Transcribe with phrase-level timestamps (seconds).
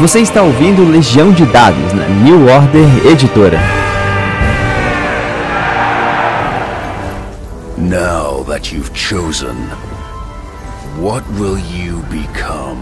[0.00, 3.58] Você está ouvindo Legião de Dados na New Order Editora.
[7.78, 9.56] Now that you've chosen,
[11.00, 12.78] what will you become?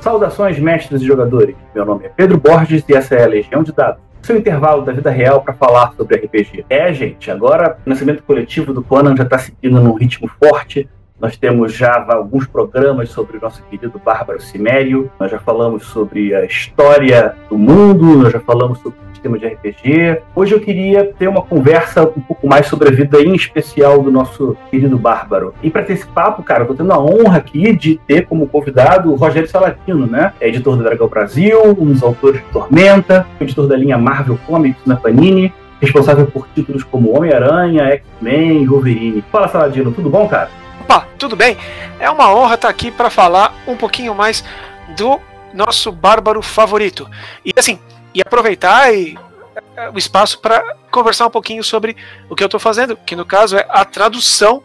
[0.00, 1.56] Saudações, mestres e jogadores.
[1.74, 4.00] Meu nome é Pedro Borges e essa é a Legião de Dados.
[4.22, 6.66] Seu intervalo da vida real para falar sobre RPG.
[6.70, 10.88] É, gente, agora o nascimento coletivo do Conan já está seguindo num ritmo forte.
[11.22, 15.08] Nós temos já alguns programas sobre o nosso querido Bárbaro Cimério.
[15.20, 19.46] Nós já falamos sobre a história do mundo, nós já falamos sobre o sistema de
[19.46, 20.20] RPG.
[20.34, 24.10] Hoje eu queria ter uma conversa um pouco mais sobre a vida em especial do
[24.10, 25.54] nosso querido Bárbaro.
[25.62, 28.48] E para ter esse papo, cara, eu tô tendo a honra aqui de ter como
[28.48, 30.32] convidado o Rogério Salatino, né?
[30.40, 34.84] É editor do Dragão Brasil, um dos autores de Tormenta, editor da linha Marvel Comics
[34.84, 39.24] na Panini responsável por títulos como Homem-Aranha, X-Men, Wolverine.
[39.32, 40.48] Fala, Saladino, tudo bom, cara?
[40.82, 41.56] Opa, tudo bem?
[42.00, 44.42] É uma honra estar aqui para falar um pouquinho mais
[44.96, 45.20] do
[45.54, 47.08] nosso bárbaro favorito.
[47.44, 47.78] E assim,
[48.12, 49.16] e aproveitar e,
[49.76, 51.96] é, o espaço para conversar um pouquinho sobre
[52.28, 54.60] o que eu estou fazendo, que no caso é a tradução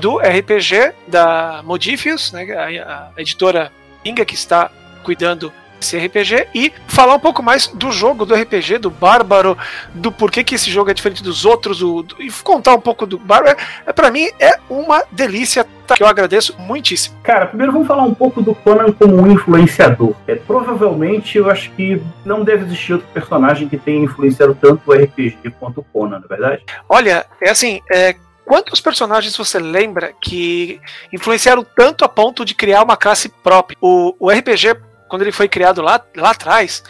[0.00, 3.70] do RPG da Modifius, né, a, a editora
[4.04, 4.72] Inga que está
[5.04, 9.56] cuidando esse RPG e falar um pouco mais do jogo do RPG, do Bárbaro,
[9.94, 13.06] do porquê que esse jogo é diferente dos outros, do, do, e contar um pouco
[13.06, 13.56] do Bárbaro.
[13.86, 17.16] É, para mim é uma delícia tá, que eu agradeço muitíssimo.
[17.22, 20.14] Cara, primeiro vamos falar um pouco do Conan como um influenciador.
[20.26, 24.92] É, provavelmente eu acho que não deve existir outro personagem que tenha influenciado tanto o
[24.92, 26.64] RPG quanto o Conan, na é verdade?
[26.88, 28.14] Olha, é assim, é,
[28.44, 30.80] quantos personagens você lembra que
[31.12, 33.78] influenciaram tanto a ponto de criar uma classe própria?
[33.80, 34.74] O, o RPG
[35.10, 36.82] quando ele foi criado lá, lá atrás,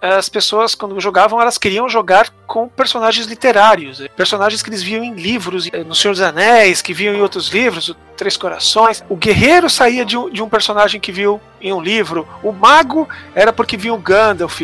[0.00, 5.14] as pessoas, quando jogavam, elas queriam jogar com personagens literários, personagens que eles viam em
[5.14, 9.04] livros, eh, no Senhor dos Anéis, que viam em outros livros, Três Corações.
[9.08, 13.08] O guerreiro saía de um, de um personagem que viu em um livro, o mago
[13.34, 14.62] era porque viu o Gandalf.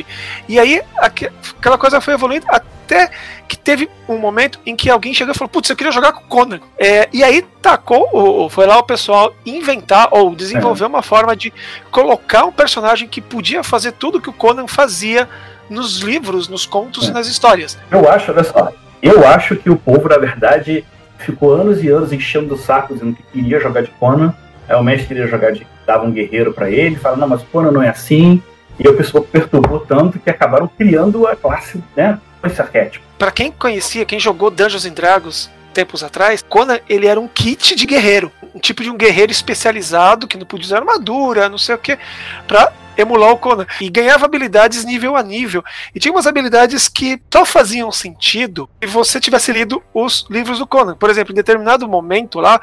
[0.49, 3.11] E aí aquela coisa foi evoluindo até
[3.49, 6.21] que teve um momento em que alguém chegou e falou: Putz, eu queria jogar com
[6.21, 6.61] o Conan.
[6.79, 10.89] É, e aí tacou, foi lá o pessoal inventar ou desenvolver é.
[10.89, 11.53] uma forma de
[11.91, 15.29] colocar um personagem que podia fazer tudo que o Conan fazia
[15.69, 17.11] nos livros, nos contos é.
[17.11, 17.79] e nas histórias.
[17.91, 18.73] Eu acho, olha só,
[19.03, 20.85] eu acho que o povo, na verdade,
[21.25, 24.35] ficou anos e anos enchendo o saco dizendo que queria jogar de Conan.
[24.69, 25.67] Aí o mestre queria jogar de.
[25.87, 28.43] dava um guerreiro para ele, fala, não, mas Conan não é assim.
[28.79, 32.19] E o pessoal perturbou tanto que acabaram criando a classe, né?
[32.43, 33.05] Esse arquétipo.
[33.19, 37.75] Pra quem conhecia, quem jogou Dungeons and Dragons tempos atrás, Conan ele era um kit
[37.75, 41.75] de guerreiro, um tipo de um guerreiro especializado que não podia usar armadura, não sei
[41.75, 41.99] o que,
[42.47, 43.67] para emular o Conan.
[43.81, 45.65] E ganhava habilidades nível a nível.
[45.95, 50.67] E tinha umas habilidades que só faziam sentido se você tivesse lido os livros do
[50.67, 50.95] Conan.
[50.97, 52.61] Por exemplo, em determinado momento lá,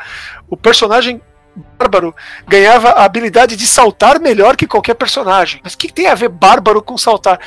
[0.49, 1.21] o personagem
[1.77, 2.15] bárbaro
[2.47, 5.59] ganhava a habilidade de saltar melhor que qualquer personagem.
[5.63, 7.39] Mas o que tem a ver bárbaro com saltar?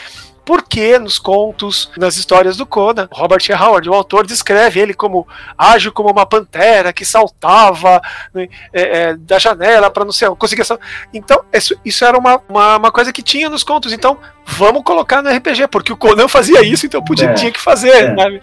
[0.44, 3.52] Porque nos contos, nas histórias do Conan, Robert E.
[3.52, 8.00] Howard, o autor, descreve ele como ágil como uma pantera que saltava
[8.34, 10.64] né, é, é, da janela para não sei conseguia
[11.12, 13.92] Então, isso, isso era uma, uma, uma, coisa que tinha nos contos.
[13.92, 17.60] Então, vamos colocar no RPG, porque o Conan fazia isso, então podia, é, tinha que
[17.60, 17.90] fazer.
[17.90, 18.40] É.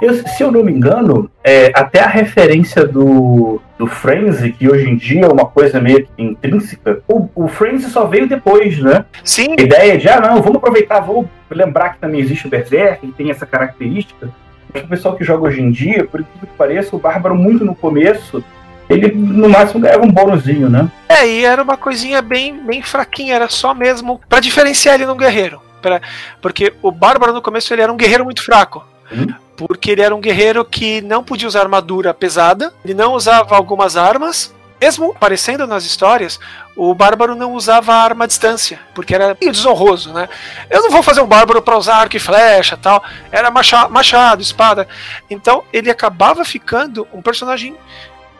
[0.00, 4.88] Eu, se eu não me engano, é, até a referência do, do Frenzy, que hoje
[4.88, 9.04] em dia é uma coisa meio intrínseca, o, o Frenzy só veio depois, né?
[9.22, 9.54] Sim.
[9.58, 13.12] A ideia de, ah, não, vamos aproveitar, vamos lembrar que também existe o Berserk, que
[13.12, 14.30] tem essa característica.
[14.72, 17.64] Mas o pessoal que joga hoje em dia, por incrível que pareça, o Bárbaro, muito
[17.64, 18.42] no começo,
[18.88, 20.90] ele no máximo ganhava um bônusinho, né?
[21.08, 25.14] É, e era uma coisinha bem, bem fraquinha, era só mesmo para diferenciar ele no
[25.14, 25.60] guerreiro.
[25.80, 26.00] Pra,
[26.42, 28.84] porque o Bárbaro no começo ele era um guerreiro muito fraco.
[29.12, 29.26] Hum?
[29.60, 33.94] Porque ele era um guerreiro que não podia usar armadura pesada, ele não usava algumas
[33.94, 34.54] armas.
[34.80, 36.40] Mesmo aparecendo nas histórias,
[36.74, 40.26] o bárbaro não usava arma à distância, porque era meio desonroso, né?
[40.70, 43.04] Eu não vou fazer um bárbaro para usar arco e flecha tal.
[43.30, 44.88] Era machado, machado, espada.
[45.28, 47.76] Então ele acabava ficando um personagem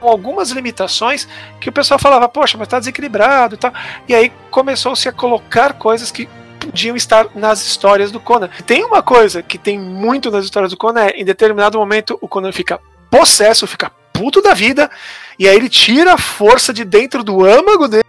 [0.00, 1.28] com algumas limitações
[1.60, 3.74] que o pessoal falava, poxa, mas tá desequilibrado e tal.
[4.08, 6.26] E aí começou-se a colocar coisas que
[6.70, 8.48] podiam estar nas histórias do Conan.
[8.64, 12.28] Tem uma coisa que tem muito nas histórias do Conan é, em determinado momento, o
[12.28, 12.80] Conan fica
[13.10, 14.90] possesso, fica puto da vida,
[15.38, 18.04] e aí ele tira a força de dentro do âmago dele,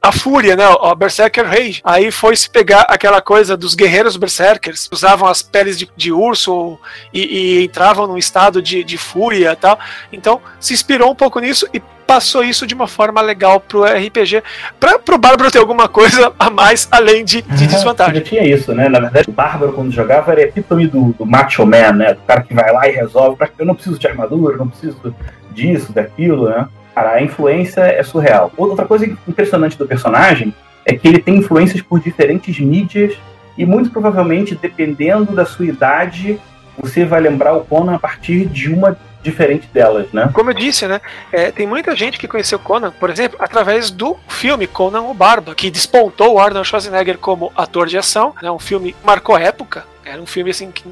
[0.00, 0.66] a fúria, né?
[0.68, 1.80] O Berserker Rage.
[1.84, 6.78] Aí foi se pegar aquela coisa dos guerreiros berserkers, usavam as peles de, de urso
[7.12, 9.78] e, e, entravam num estado de, de fúria e tal.
[10.12, 14.42] Então se inspirou um pouco nisso e passou isso de uma forma legal pro RPG,
[14.80, 18.14] para pro Bárbaro ter alguma coisa a mais além de, de desvantagem.
[18.14, 18.88] Já tinha isso, né?
[18.88, 22.14] Na verdade, o Bárbaro, quando jogava, era epítome do, do macho man, né?
[22.14, 23.36] Do cara que vai lá e resolve.
[23.58, 25.14] Eu não preciso de armadura, não preciso
[25.50, 26.66] disso, daquilo, né?
[26.98, 28.52] Cara, a influência é surreal.
[28.56, 30.52] Outra coisa impressionante do personagem
[30.84, 33.16] é que ele tem influências por diferentes mídias
[33.56, 36.40] e muito provavelmente, dependendo da sua idade,
[36.76, 40.28] você vai lembrar o Conan a partir de uma diferente delas, né?
[40.34, 41.00] Como eu disse, né?
[41.30, 45.54] É, tem muita gente que conheceu Conan, por exemplo, através do filme Conan o Barba,
[45.54, 48.34] que despontou Arnold Schwarzenegger como ator de ação.
[48.42, 49.84] Né, um filme que marcou época.
[50.04, 50.82] Era um filme assim que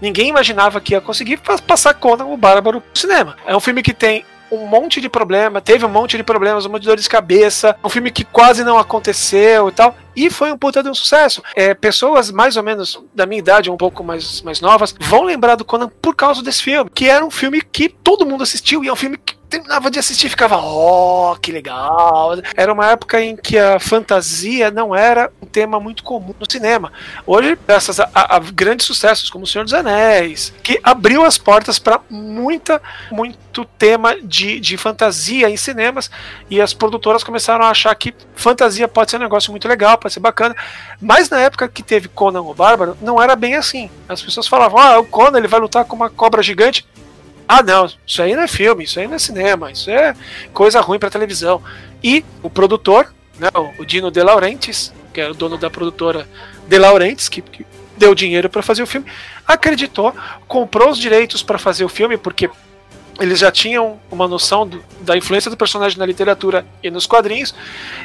[0.00, 3.34] ninguém imaginava que ia conseguir passar Conan o Bárbaro no cinema.
[3.44, 6.70] É um filme que tem um monte de problema, teve um monte de problemas, um
[6.70, 9.94] monte de dores de cabeça, um filme que quase não aconteceu e tal.
[10.14, 11.42] E foi um puta de um sucesso.
[11.54, 15.56] É, pessoas mais ou menos da minha idade, um pouco mais, mais novas, vão lembrar
[15.56, 16.90] do Conan por causa desse filme.
[16.94, 19.98] Que era um filme que todo mundo assistiu e é um filme que terminava de
[19.98, 22.32] assistir ficava, oh, que legal.
[22.56, 26.92] Era uma época em que a fantasia não era um tema muito comum no cinema.
[27.26, 31.78] Hoje, graças a, a grandes sucessos como O Senhor dos Anéis, que abriu as portas
[31.78, 36.10] para muita, muito tema de, de fantasia em cinemas
[36.50, 40.12] e as produtoras começaram a achar que fantasia pode ser um negócio muito legal, pode
[40.12, 40.54] ser bacana.
[41.00, 43.90] Mas na época que teve Conan o Bárbaro, não era bem assim.
[44.08, 46.86] As pessoas falavam, ah, o Conan ele vai lutar com uma cobra gigante.
[47.48, 50.14] Ah, não, isso aí não é filme, isso aí não é cinema, isso é
[50.52, 51.62] coisa ruim para televisão.
[52.02, 53.48] E o produtor, né,
[53.78, 56.28] o Dino De Laurentiis, que era o dono da produtora
[56.66, 57.64] De Laurentiis, que, que
[57.96, 59.06] deu dinheiro para fazer o filme,
[59.46, 60.14] acreditou,
[60.48, 62.50] comprou os direitos para fazer o filme, porque
[63.20, 67.54] eles já tinham uma noção do, da influência do personagem na literatura e nos quadrinhos,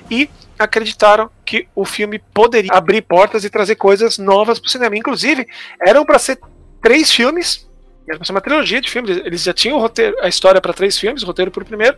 [0.10, 4.96] e acreditaram que o filme poderia abrir portas e trazer coisas novas para o cinema.
[4.96, 5.48] Inclusive,
[5.82, 6.40] eram para ser
[6.82, 7.68] três filmes
[8.06, 9.18] pra ser uma trilogia de filmes.
[9.18, 11.98] Eles já tinham roteiro, a história para três filmes, roteiro para o primeiro.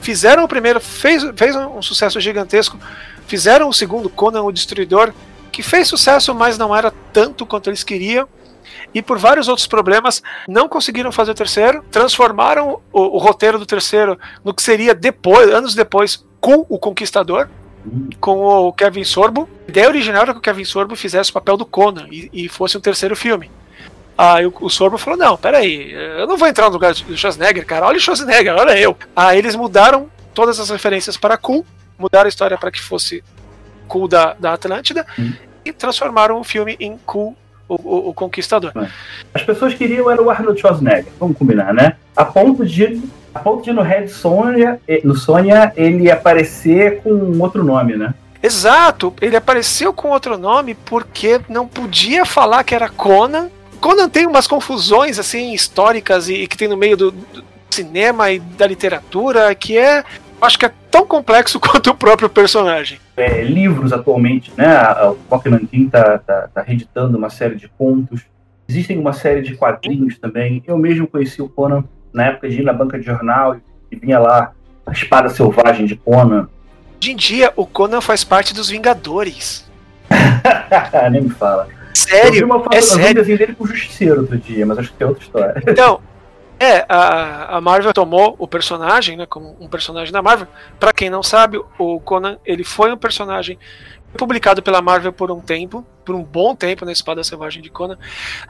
[0.00, 2.78] Fizeram o primeiro, fez, fez um sucesso gigantesco.
[3.26, 5.12] Fizeram o segundo, Conan o Destruidor,
[5.52, 8.28] que fez sucesso, mas não era tanto quanto eles queriam.
[8.94, 11.84] E por vários outros problemas, não conseguiram fazer o terceiro.
[11.90, 17.48] Transformaram o, o roteiro do terceiro no que seria depois, anos depois, com o Conquistador
[18.20, 19.48] com o Kevin Sorbo.
[19.66, 22.48] A ideia original era que o Kevin Sorbo fizesse o papel do Conan e, e
[22.48, 23.50] fosse um terceiro filme.
[24.20, 27.64] Aí o, o Sorbo falou: Não, peraí, eu não vou entrar no lugar do Schwarzenegger,
[27.64, 27.86] cara.
[27.86, 28.94] Olha o Schwarzenegger, olha eu.
[29.16, 31.64] Aí eles mudaram todas as referências para Cool,
[31.98, 33.24] mudaram a história para que fosse
[33.88, 35.32] Cool da, da Atlântida hum.
[35.64, 37.34] e transformaram o filme em Cool
[37.66, 38.72] o, o, o, Conquistador.
[39.32, 41.96] As pessoas queriam era o Arnold Schwarzenegger, vamos combinar, né?
[42.14, 43.00] A ponto de,
[43.34, 48.12] a ponto de no Red Sonja, no Sônia ele aparecer com outro nome, né?
[48.42, 53.48] Exato, ele apareceu com outro nome porque não podia falar que era Conan
[53.80, 58.30] Conan tem umas confusões assim históricas e, e que tem no meio do, do, cinema
[58.30, 60.04] e da literatura que é
[60.40, 62.98] acho que é tão complexo quanto o próprio personagem.
[63.16, 64.76] É, livros atualmente, né?
[65.04, 68.22] O Koch Nankin tá, tá, tá reeditando uma série de contos.
[68.68, 70.62] Existem uma série de quadrinhos também.
[70.66, 73.56] Eu mesmo conheci o Conan na época de ir na banca de jornal
[73.90, 74.52] e vinha lá
[74.86, 76.48] a espada selvagem de Conan.
[77.00, 79.68] Hoje em dia, o Conan faz parte dos Vingadores.
[81.10, 81.79] Nem me fala.
[81.94, 82.28] Sério?
[82.28, 83.24] Eu vi uma foto é sério?
[83.24, 85.62] dele com o Justiceiro outro dia, mas acho que tem outra história.
[85.66, 86.00] Então,
[86.58, 90.46] é, a, a Marvel tomou o personagem, né, como um personagem da Marvel.
[90.78, 93.58] Para quem não sabe, o Conan, ele foi um personagem
[94.16, 97.96] publicado pela Marvel por um tempo, por um bom tempo na Espada Selvagem de Conan.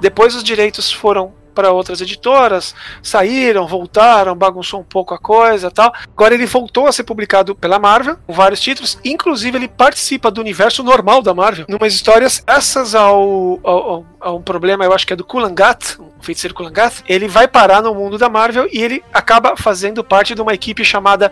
[0.01, 5.93] Depois os direitos foram para outras editoras, saíram, voltaram, bagunçou um pouco a coisa tal.
[6.13, 10.41] Agora ele voltou a ser publicado pela Marvel, com vários títulos, inclusive ele participa do
[10.41, 15.13] universo normal da Marvel, numas histórias essas ao, ao, ao um problema, eu acho que
[15.13, 19.03] é do Kulangat, o feiticeiro Kulangath, ele vai parar no mundo da Marvel e ele
[19.13, 21.31] acaba fazendo parte de uma equipe chamada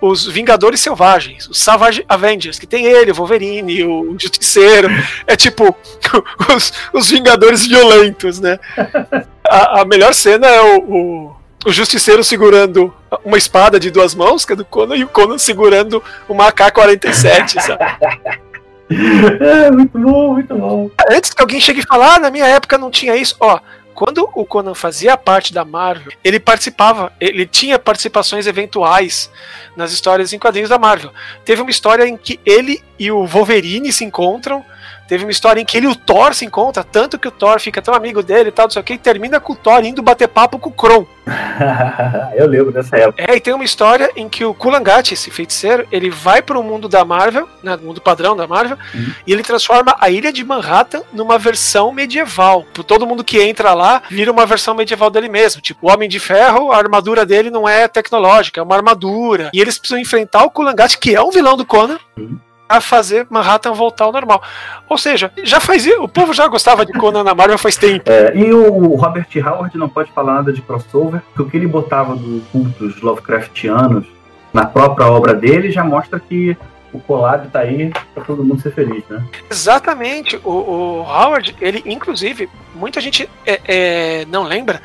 [0.00, 4.88] os Vingadores Selvagens, os Savage Avengers, que tem ele, o Wolverine, o Justiceiro,
[5.26, 5.76] é tipo
[6.54, 8.58] os, os Vingadores violentos, né?
[9.50, 14.44] A, a melhor cena é o, o, o, Justiceiro segurando uma espada de duas mãos,
[14.44, 17.84] que é do Conan, e o Conan segurando uma AK-47, sabe?
[18.92, 20.90] É, muito bom, muito bom.
[21.08, 23.60] Antes que alguém chegue e fale, ah, na minha época não tinha isso, ó,
[23.94, 29.30] quando o Conan fazia parte da Marvel, ele participava, ele tinha participações eventuais
[29.76, 31.12] nas histórias em quadrinhos da Marvel.
[31.44, 34.64] Teve uma história em que ele e o Wolverine se encontram
[35.10, 37.58] Teve uma história em que ele e o Thor se encontra, tanto que o Thor
[37.58, 39.84] fica tão amigo dele e tal, não sei o que, e termina com o Thor
[39.84, 41.04] indo bater papo com o Kron.
[42.32, 43.20] Eu lembro dessa época.
[43.20, 46.62] É, e tem uma história em que o Kulangat, esse feiticeiro, ele vai para o
[46.62, 49.12] mundo da Marvel, né, mundo padrão da Marvel, uhum.
[49.26, 52.64] e ele transforma a ilha de Manhattan numa versão medieval.
[52.72, 55.60] Por todo mundo que entra lá, vira uma versão medieval dele mesmo.
[55.60, 59.50] Tipo, o Homem de Ferro, a armadura dele não é tecnológica, é uma armadura.
[59.52, 61.98] E eles precisam enfrentar o Kulangat, que é um vilão do Conan.
[62.16, 62.38] Uhum
[62.70, 64.40] a fazer Manhattan voltar ao normal.
[64.88, 68.08] Ou seja, já faz o povo já gostava de Conan na Marvel faz tempo.
[68.08, 71.66] É, e o Robert Howard não pode falar nada de crossover, porque o que ele
[71.66, 74.06] botava dos cultos Lovecraftianos
[74.52, 76.56] na própria obra dele já mostra que
[76.92, 79.24] o collab tá aí para todo mundo ser feliz, né?
[79.50, 80.40] Exatamente.
[80.44, 84.80] O, o Howard, ele, inclusive, muita gente é, é, não lembra,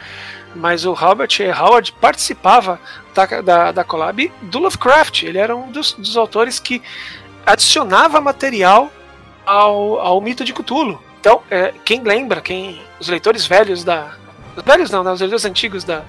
[0.56, 1.51] mas o Robert E.
[1.51, 2.80] Howard participava
[3.13, 5.24] da, da, da collab do Lovecraft.
[5.24, 6.82] Ele era um dos, dos autores que
[7.46, 8.92] adicionava material
[9.46, 11.02] ao, ao mito de Cthulhu.
[11.20, 14.16] Então, é, quem lembra, quem os leitores velhos da.
[14.56, 16.04] Os velhos não, né, os leitores antigos da,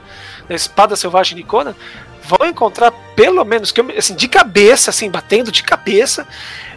[0.48, 1.74] da Espada Selvagem de Conan
[2.22, 6.26] vão encontrar pelo menos, que assim, de cabeça, assim, batendo de cabeça,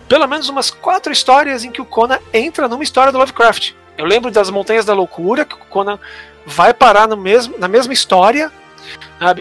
[0.07, 3.73] pelo menos umas quatro histórias em que o Conan entra numa história do Lovecraft.
[3.97, 5.99] Eu lembro das Montanhas da Loucura, que o Conan
[6.45, 8.51] vai parar no mesmo, na mesma história.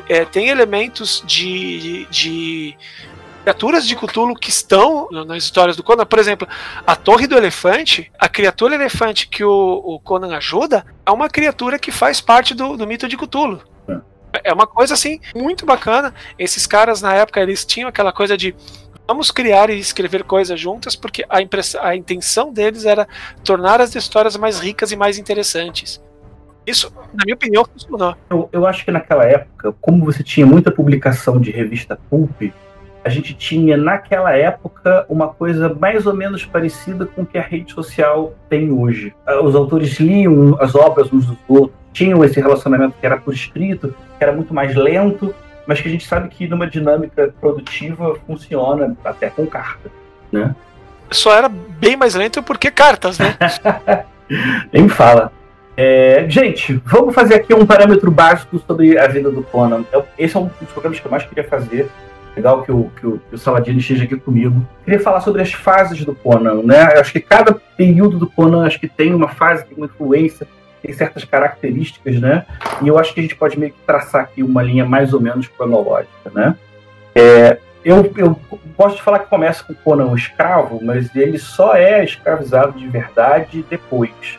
[0.09, 2.77] É, tem elementos de, de
[3.43, 6.05] criaturas de Cthulhu que estão nas histórias do Conan.
[6.05, 6.47] Por exemplo,
[6.87, 11.79] a Torre do Elefante, a criatura elefante que o, o Conan ajuda, é uma criatura
[11.79, 13.61] que faz parte do, do mito de Cthulhu.
[14.45, 16.15] É uma coisa assim muito bacana.
[16.39, 18.55] Esses caras na época eles tinham aquela coisa de
[19.07, 21.39] vamos criar e escrever coisas juntas, porque a,
[21.81, 23.09] a intenção deles era
[23.43, 25.99] tornar as histórias mais ricas e mais interessantes.
[26.67, 28.15] Isso, na minha opinião, funcionou.
[28.29, 32.43] Eu, eu acho que naquela época, como você tinha muita publicação de revista Pulp,
[33.09, 37.43] a gente tinha naquela época uma coisa mais ou menos parecida com o que a
[37.43, 39.15] rede social tem hoje.
[39.27, 43.33] Ah, os autores liam as obras uns dos outros, tinham esse relacionamento que era por
[43.33, 45.35] escrito, que era muito mais lento,
[45.67, 49.91] mas que a gente sabe que numa dinâmica produtiva funciona até com carta,
[50.31, 50.55] né?
[51.11, 53.35] Só era bem mais lento porque cartas, né?
[54.71, 55.33] Nem me fala.
[55.75, 59.85] É, gente, vamos fazer aqui um parâmetro básico sobre a vida do Conan.
[60.19, 61.89] Esse é um dos programas que eu mais queria fazer.
[62.39, 64.67] Legal que o, que o, que o Saladino esteja aqui comigo.
[64.85, 66.95] Queria falar sobre as fases do Conan, né?
[66.95, 70.47] Eu acho que cada período do Conan acho que tem uma fase, tem uma influência,
[70.83, 72.47] tem certas características, né?
[72.83, 75.21] E eu acho que a gente pode meio que traçar aqui uma linha mais ou
[75.21, 76.57] menos cronológica, né?
[77.15, 78.39] É, eu, eu
[78.77, 82.87] gosto de falar que começa com Conan o escravo, mas ele só é escravizado de
[82.87, 84.39] verdade depois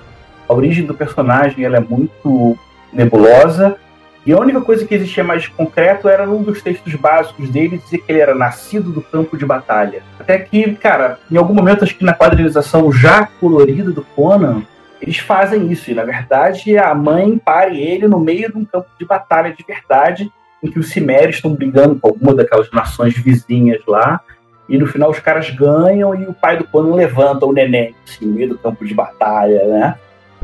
[0.50, 2.58] a origem do personagem ela é muito
[2.91, 3.77] nebulosa.
[4.25, 7.99] E a única coisa que existia mais concreto era num dos textos básicos dele dizer
[7.99, 10.03] que ele era nascido do campo de batalha.
[10.19, 14.63] Até que, cara, em algum momento, acho que na quadrilização já colorida do Conan,
[15.01, 15.89] eles fazem isso.
[15.89, 19.63] E na verdade, a mãe pare ele no meio de um campo de batalha de
[19.63, 24.19] verdade, em que os Cimérios estão brigando com alguma daquelas nações vizinhas lá.
[24.67, 28.25] E no final os caras ganham e o pai do Conan levanta o neném assim,
[28.25, 29.95] no meio do campo de batalha, né?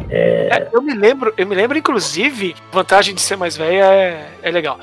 [0.09, 0.49] É...
[0.51, 4.51] É, eu me lembro, eu me lembro, inclusive, vantagem de ser mais velha é, é
[4.51, 4.79] legal.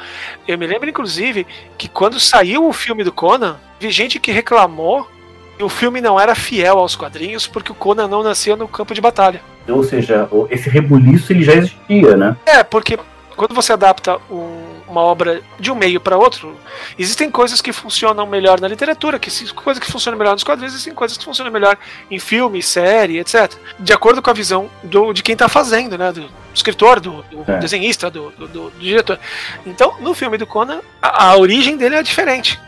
[0.47, 5.09] Eu me lembro, inclusive, que quando saiu o filme do Conan, vi gente que reclamou
[5.57, 8.95] que o filme não era fiel aos quadrinhos porque o Conan não nascia no campo
[8.95, 9.41] de batalha.
[9.69, 12.37] Ou seja, esse rebuliço ele já existia, né?
[12.45, 12.99] É, porque
[13.37, 16.57] quando você adapta um, uma obra de um meio para outro,
[16.99, 20.95] existem coisas que funcionam melhor na literatura, que coisas que funcionam melhor nos quadrinhos, existem
[20.95, 21.77] coisas que funcionam melhor
[22.11, 23.53] em filme, série, etc.
[23.79, 26.13] De acordo com a visão do, de quem está fazendo, né?
[26.13, 27.59] Do escritor, do, do é.
[27.59, 29.19] desenhista, do, do, do, diretor.
[29.67, 32.61] Então, no filme do Conan, a, a origem dele é diferente.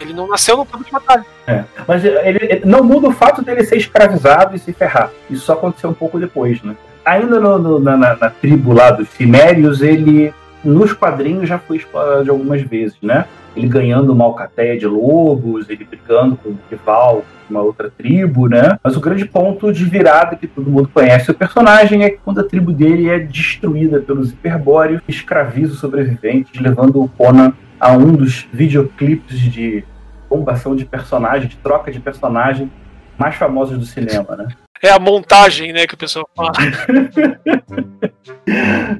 [0.00, 1.24] Ele não nasceu no campo de batalha.
[1.46, 5.10] É, mas ele, ele, não muda o fato dele ser escravizado e se ferrar.
[5.28, 6.76] Isso só aconteceu um pouco depois, né?
[7.04, 10.32] Ainda no, no, na, na, na, tribo lá dos Cimérios, ele
[10.64, 13.26] nos quadrinhos já foi explorado algumas vezes, né?
[13.56, 18.78] Ele ganhando uma alcateia de lobos, ele brigando com um rival, uma outra tribo, né?
[18.82, 22.44] Mas o grande ponto de virada que todo mundo conhece o personagem é quando a
[22.44, 28.48] tribo dele é destruída pelos hiperbóreos, escraviza os sobreviventes, levando o Conan a um dos
[28.52, 29.84] videoclipes de
[30.30, 32.70] bombação de personagem, de troca de personagem
[33.18, 34.48] mais famosos do cinema, né?
[34.82, 36.50] É a montagem, né, que o pessoal fala.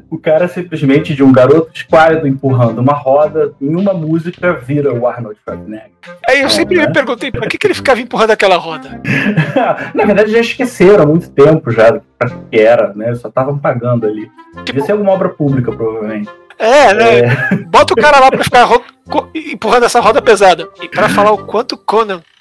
[0.09, 5.09] o cara simplesmente de um garoto esquálido empurrando uma roda em uma música vira o
[5.09, 5.91] Arnold Schwarzenegger.
[6.29, 6.87] Aí eu sempre é, né?
[6.87, 9.01] me perguntei por que, que ele ficava empurrando aquela roda.
[9.93, 13.13] Na verdade já esqueceram há muito tempo já para que era, né?
[13.17, 14.31] Só estavam pagando ali.
[14.51, 14.65] Tipo...
[14.65, 16.31] Devia ser alguma obra pública, provavelmente.
[16.61, 17.19] É, né?
[17.19, 17.57] É.
[17.67, 18.69] Bota o cara lá pra ficar
[19.35, 20.69] empurrando essa roda pesada.
[20.81, 22.32] E para falar o quanto Conan é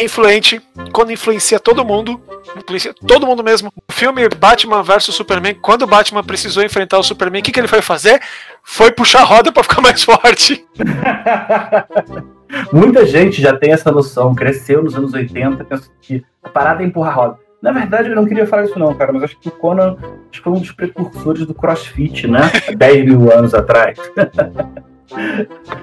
[0.00, 0.60] influente,
[0.92, 2.20] Conan influencia todo mundo,
[2.56, 3.72] influencia todo mundo mesmo.
[3.88, 7.60] O filme Batman vs Superman, quando o Batman precisou enfrentar o Superman, o que, que
[7.60, 8.20] ele foi fazer?
[8.62, 10.64] Foi puxar a roda para ficar mais forte.
[12.72, 16.86] Muita gente já tem essa noção, cresceu nos anos 80, pensa que a parada é
[16.86, 17.38] empurrar a roda.
[17.60, 19.96] Na verdade, eu não queria falar isso não, cara, mas acho que o Conan
[20.42, 22.40] foi um dos precursores do CrossFit, né?
[22.68, 23.98] Há 10 mil anos atrás.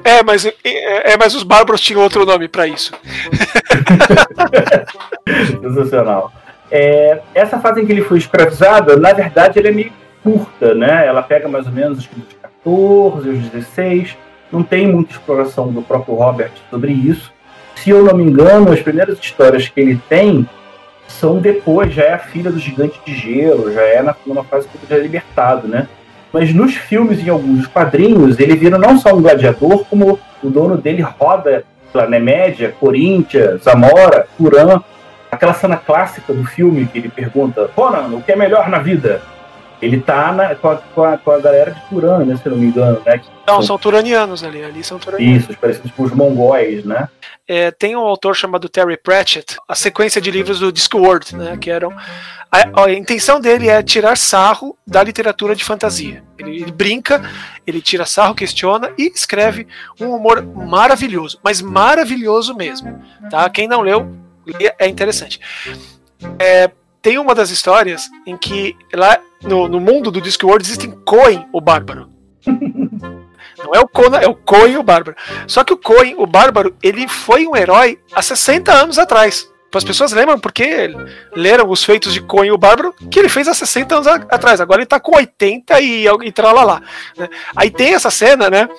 [0.03, 2.93] É, mas, é, é, mas os bárbaros tinham outro nome para isso.
[5.61, 6.31] Sensacional.
[6.69, 9.91] É, essa fase em que ele foi escravizado, na verdade, ela é meio
[10.23, 11.05] curta, né?
[11.05, 12.09] Ela pega mais ou menos os
[12.41, 14.17] 14 os 16.
[14.51, 17.31] não tem muita exploração do próprio Robert sobre isso.
[17.75, 20.47] Se eu não me engano, as primeiras histórias que ele tem
[21.07, 24.67] são depois, já é a filha do gigante de gelo, já é na, numa fase
[24.67, 25.87] que ele é libertado, né?
[26.35, 30.49] Mas nos filmes e em alguns quadrinhos, ele vira não só um gladiador, como o
[30.49, 31.63] dono dele roda
[31.93, 34.81] pela Nemédia, Corinthians, Zamora, Turan.
[35.31, 39.21] Aquela cena clássica do filme que ele pergunta: Conan, o que é melhor na vida?
[39.81, 42.57] Ele tá na, com, a, com, a, com, a, galera de Turan, né, se não
[42.57, 43.21] me engano, né?
[43.47, 45.43] Não, são turanianos ali, ali são turanianos.
[45.43, 47.07] Isso, parecidos com os mongóis, né?
[47.47, 51.69] É, tem um autor chamado Terry Pratchett, a sequência de livros do Discworld, né, que
[51.69, 51.95] eram...
[52.51, 56.23] A, a, intenção dele é tirar sarro da literatura de fantasia.
[56.37, 57.21] Ele, ele brinca,
[57.67, 59.67] ele tira sarro, questiona e escreve
[59.99, 63.03] um humor maravilhoso, mas maravilhoso mesmo.
[63.29, 63.49] Tá?
[63.49, 64.15] Quem não leu,
[64.79, 65.39] é interessante.
[66.39, 66.71] É,
[67.01, 71.61] tem uma das histórias em que lá no, no mundo do Discworld existem Coen, o
[71.61, 72.14] Bárbaro.
[73.65, 75.17] Não é o Conan, é o Coen, o Bárbaro.
[75.47, 79.49] Só que o Coen, o Bárbaro, ele foi um herói há 60 anos atrás.
[79.73, 80.89] As pessoas lembram porque
[81.35, 84.61] leram os feitos de Coen, o Bárbaro, que ele fez há 60 anos atrás.
[84.61, 86.81] Agora ele tá com 80 e, e tralalá.
[87.17, 87.27] Né?
[87.53, 88.69] Aí tem essa cena, né?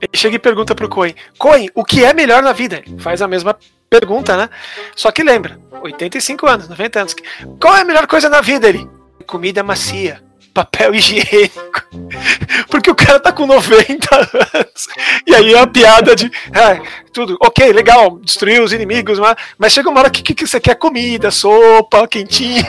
[0.00, 2.82] Ele chega e pergunta pro Coen: Coen, o que é melhor na vida?
[2.86, 3.54] Ele faz a mesma
[3.90, 4.48] pergunta, né?
[4.94, 7.16] Só que lembra, 85 anos, 90 anos.
[7.60, 8.66] Qual é a melhor coisa na vida?
[8.66, 8.88] Ele:
[9.26, 10.25] comida macia
[10.56, 11.84] papel higiênico.
[12.70, 14.88] Porque o cara tá com 90 anos.
[15.26, 16.32] E aí é a piada de.
[16.54, 16.80] Ah,
[17.12, 20.58] tudo, ok, legal, destruir os inimigos, mas, mas chega uma hora que, que, que você
[20.58, 22.64] quer comida, sopa, quentinho.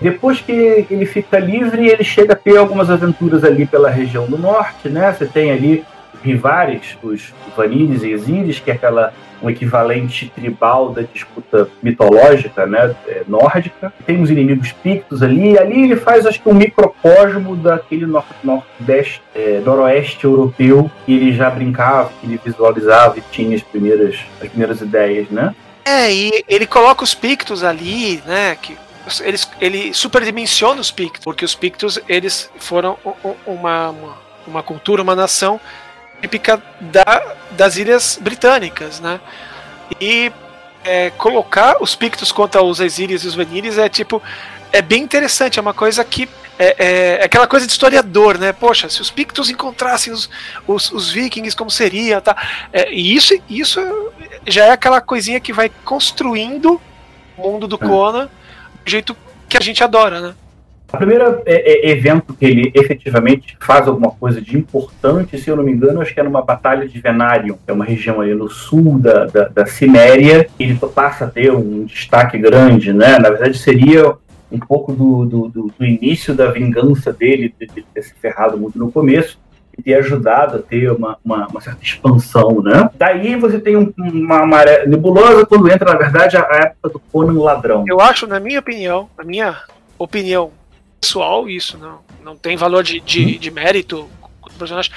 [0.00, 4.38] Depois que ele fica livre, ele chega a ter algumas aventuras ali pela região do
[4.38, 5.12] norte, né?
[5.12, 5.84] Você tem ali
[6.22, 9.12] rivais, os Vanires e Exíris, que é aquela
[9.42, 13.92] um equivalente tribal da disputa mitológica, né, é, nórdica.
[14.06, 18.24] Tem os inimigos pictos ali, e ali ele faz acho que um microcosmo daquele nor
[18.44, 24.18] nordeste, é, noroeste europeu que ele já brincava, que ele visualizava e tinha as primeiras,
[24.40, 25.54] as primeiras ideias, né?
[25.84, 28.76] É, e ele coloca os pictos ali, né, que
[29.22, 32.98] eles, ele superdimensiona os pictos, porque os pictos eles foram
[33.46, 35.58] uma, uma, uma cultura, uma nação
[36.20, 39.20] típica da, das ilhas britânicas, né?
[40.00, 40.32] E
[40.84, 44.22] é, colocar os Pictos contra os Exílios e os Venires é tipo
[44.72, 46.28] é bem interessante, é uma coisa que
[46.58, 48.52] é, é, é, aquela coisa de historiador, né?
[48.52, 50.28] Poxa, se os Pictos encontrassem os,
[50.66, 52.36] os, os Vikings, como seria, tá?
[52.70, 53.80] É, e isso, isso
[54.46, 56.80] já é aquela coisinha que vai construindo
[57.36, 57.78] o mundo do é.
[57.78, 58.30] Conan
[58.84, 59.16] do jeito
[59.48, 60.34] que a gente adora, né?
[60.92, 65.56] O primeiro é, é, evento que ele efetivamente faz alguma coisa de importante, se eu
[65.56, 68.34] não me engano, acho que é numa batalha de Venarium, que é uma região aí
[68.34, 73.18] no sul da, da, da Ciméria, ele passa a ter um destaque grande, né?
[73.18, 74.14] Na verdade, seria
[74.50, 78.58] um pouco do, do, do, do início da vingança dele, de, de, ter se ferrado
[78.58, 79.38] muito no começo,
[79.78, 82.90] e ter ajudado a ter uma, uma, uma certa expansão, né?
[82.98, 87.40] Daí você tem um, uma maré nebulosa quando entra, na verdade, a época do Conan
[87.40, 87.84] Ladrão.
[87.86, 89.56] Eu acho, na minha opinião, na minha
[89.96, 90.50] opinião
[91.00, 93.38] pessoal isso, não, não tem valor de, de, hum.
[93.38, 94.08] de mérito
[94.60, 94.92] personagem.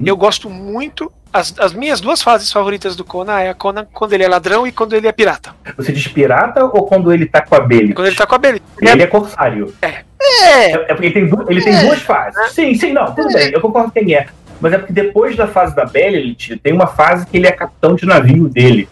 [0.00, 0.04] Hum.
[0.06, 1.12] Eu gosto muito.
[1.30, 4.66] As, as minhas duas fases favoritas do Conan é a Conan quando ele é ladrão
[4.66, 5.54] e quando ele é pirata.
[5.76, 7.92] Você diz pirata ou quando ele tá com a Belly?
[7.92, 8.62] Quando ele tá com a Belly.
[8.80, 9.74] Ele é, é corsário.
[9.82, 10.08] É.
[10.20, 11.84] É, é porque ele tem, ele tem é.
[11.84, 12.52] duas fases.
[12.52, 13.34] Sim, sim, não, tudo é.
[13.34, 14.26] bem, eu concordo quem é.
[14.60, 17.94] Mas é porque depois da fase da Belly, tem uma fase que ele é capitão
[17.94, 18.88] de navio dele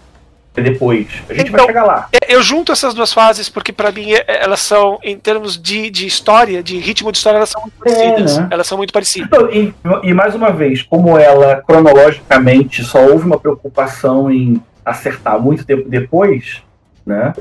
[0.63, 1.07] depois.
[1.29, 2.09] A gente então, vai chegar lá.
[2.13, 5.91] É, eu junto essas duas fases porque para mim é, elas são, em termos de,
[5.91, 8.37] de história, de ritmo de história, elas são muito parecidas.
[8.37, 8.49] É, né?
[8.51, 9.29] Elas são muito parecidas.
[9.29, 15.41] Então, e, e, mais uma vez, como ela cronologicamente só houve uma preocupação em acertar
[15.41, 16.63] muito tempo depois,
[17.05, 17.33] né?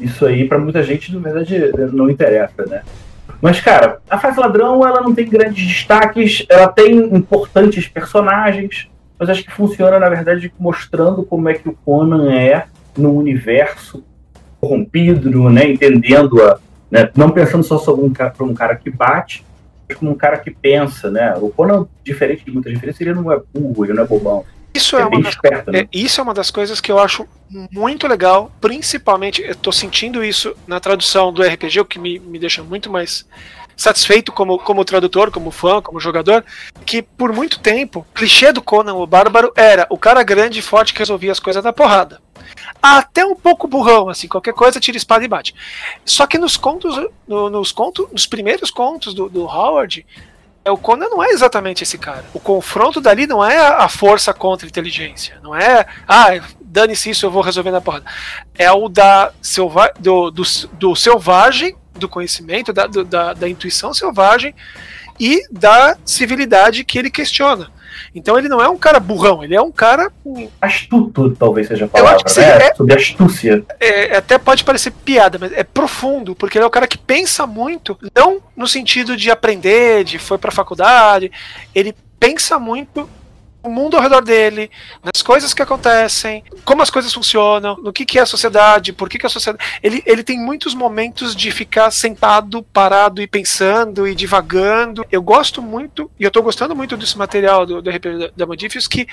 [0.00, 2.82] Isso aí para muita gente na verdade não interessa, né?
[3.40, 9.28] Mas, cara, a fase ladrão ela não tem grandes destaques, ela tem importantes personagens, mas
[9.28, 14.04] acho que funciona, na verdade, mostrando como é que o Conan é no universo
[14.60, 16.58] corrompido, né, entendendo a,
[16.90, 19.44] né, não pensando só sobre um cara, um cara que bate,
[19.88, 21.34] mas como um cara que pensa, né?
[21.36, 24.44] O Conan, diferente de muitas diferenças, ele não é burro, ele não é bobão.
[24.74, 25.80] Isso é, é uma das, esperto, né?
[25.80, 27.26] é, isso é uma das coisas que eu acho
[27.72, 32.38] muito legal, principalmente, eu tô sentindo isso na tradução do RPG, o que me, me
[32.38, 33.26] deixa muito mais
[33.78, 36.44] satisfeito como, como tradutor, como fã, como jogador,
[36.84, 40.92] que por muito tempo, clichê do Conan o Bárbaro era o cara grande e forte
[40.92, 42.20] que resolvia as coisas na porrada.
[42.82, 45.54] Até um pouco burrão, assim, qualquer coisa tira espada e bate.
[46.04, 50.04] Só que nos contos, no, nos contos, nos primeiros contos do, do Howard,
[50.64, 52.24] é, o Conan não é exatamente esse cara.
[52.34, 55.38] O confronto dali não é a força contra a inteligência.
[55.42, 56.28] Não é, ah,
[56.60, 58.04] dane-se isso, eu vou resolver na porrada.
[58.56, 63.92] É o da selva do, do, do selvagem, do conhecimento, da, do, da, da intuição
[63.92, 64.54] selvagem
[65.18, 67.70] e da civilidade que ele questiona.
[68.14, 70.10] Então ele não é um cara burrão, ele é um cara.
[70.60, 72.68] Astuto, talvez seja a palavra, né?
[72.68, 73.64] É, Sobre astúcia.
[73.80, 77.46] É, até pode parecer piada, mas é profundo, porque ele é o cara que pensa
[77.46, 81.30] muito, não no sentido de aprender, de foi pra faculdade,
[81.74, 83.08] ele pensa muito
[83.68, 84.70] o mundo ao redor dele,
[85.02, 89.08] nas coisas que acontecem, como as coisas funcionam, no que, que é a sociedade, por
[89.08, 89.64] que, que a sociedade.
[89.82, 95.04] Ele, ele tem muitos momentos de ficar sentado, parado e pensando e divagando.
[95.12, 98.88] Eu gosto muito, e eu estou gostando muito desse material do, do RPG da Modifius,
[98.88, 99.06] que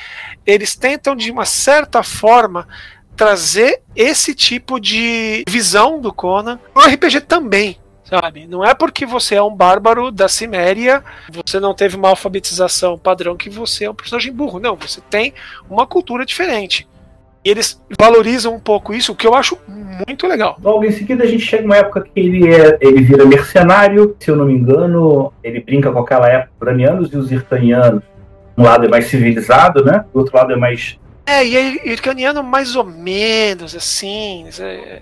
[0.45, 2.67] eles tentam, de uma certa forma,
[3.15, 8.47] trazer esse tipo de visão do Conan no RPG também sabe?
[8.47, 13.35] Não é porque você é um bárbaro da Ciméria, você não teve uma alfabetização padrão
[13.35, 14.59] que você é um personagem burro.
[14.59, 15.33] Não, você tem
[15.69, 16.87] uma cultura diferente.
[17.43, 19.57] E eles valorizam um pouco isso, o que eu acho
[20.07, 20.57] muito legal.
[20.63, 24.31] Logo em seguida a gente chega numa época que ele, é, ele vira mercenário, se
[24.31, 28.01] eu não me engano, ele brinca com aquela época uranianos e os irtanianos.
[28.57, 30.05] Um lado é mais civilizado, né?
[30.11, 34.45] Do outro lado é mais é, e é ircaniano mais ou menos, assim.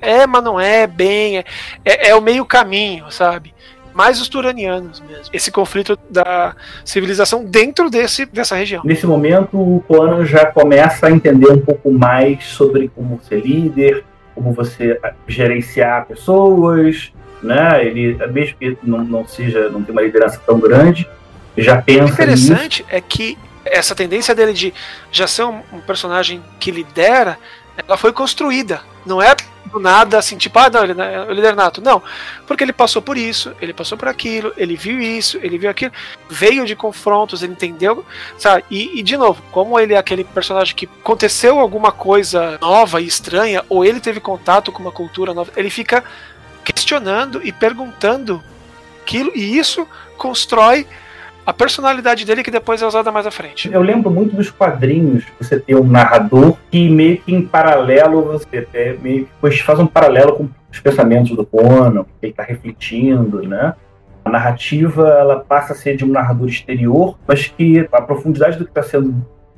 [0.02, 1.40] É, mas não é bem.
[1.40, 1.46] É,
[1.84, 3.54] é, é o meio caminho, sabe?
[3.94, 5.26] Mais os turanianos mesmo.
[5.34, 8.82] Esse conflito da civilização dentro desse, dessa região.
[8.86, 14.04] Nesse momento, o Conan já começa a entender um pouco mais sobre como ser líder,
[14.34, 17.12] como você gerenciar pessoas,
[17.44, 17.86] né?
[17.86, 21.08] Ele, mesmo que não, não seja, não tem uma liderança tão grande,
[21.58, 22.06] já pensa.
[22.06, 22.96] O interessante nisso.
[22.96, 24.74] é que essa tendência dele de
[25.12, 27.38] já ser um, personagem que lidera,
[27.78, 28.82] ela foi construída.
[29.06, 29.36] Não é
[29.72, 31.82] do nada assim, tipo, ah, não, ele é o líder nato.
[31.82, 32.02] Não.
[32.46, 35.92] Porque ele passou por isso, ele passou por aquilo, ele viu isso, ele viu aquilo,
[36.30, 38.06] veio de confrontos, ele entendeu,
[38.38, 38.64] sabe?
[38.70, 43.08] E, e de novo, como ele é aquele personagem que aconteceu alguma coisa nova e
[43.08, 46.04] estranha, ou ele teve contato com uma cultura nova, ele fica
[46.64, 48.44] questionando e perguntando
[49.02, 50.88] aquilo, e isso constrói
[51.46, 53.70] a personalidade dele que depois é usada mais à frente.
[53.72, 58.68] Eu lembro muito dos quadrinhos, você tem um narrador que meio que em paralelo, você
[58.74, 63.42] é, meio que faz um paralelo com os pensamentos do Conan, que ele está refletindo,
[63.44, 63.74] né?
[64.26, 68.64] A narrativa ela passa a ser de um narrador exterior, mas que a profundidade do
[68.64, 69.14] que está sendo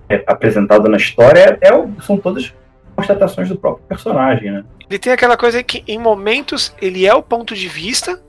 [0.09, 2.53] é, apresentado na história é, é, são todas
[2.95, 4.63] constatações do próprio personagem, né?
[4.89, 8.21] Ele tem aquela coisa que em momentos ele é o ponto de vista,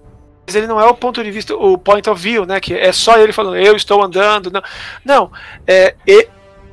[0.47, 2.61] mas ele não é o ponto de vista, o point of view, né?
[2.61, 4.51] Que é só ele falando, eu estou andando.
[4.51, 4.63] Não,
[5.05, 5.31] não
[5.67, 5.95] é,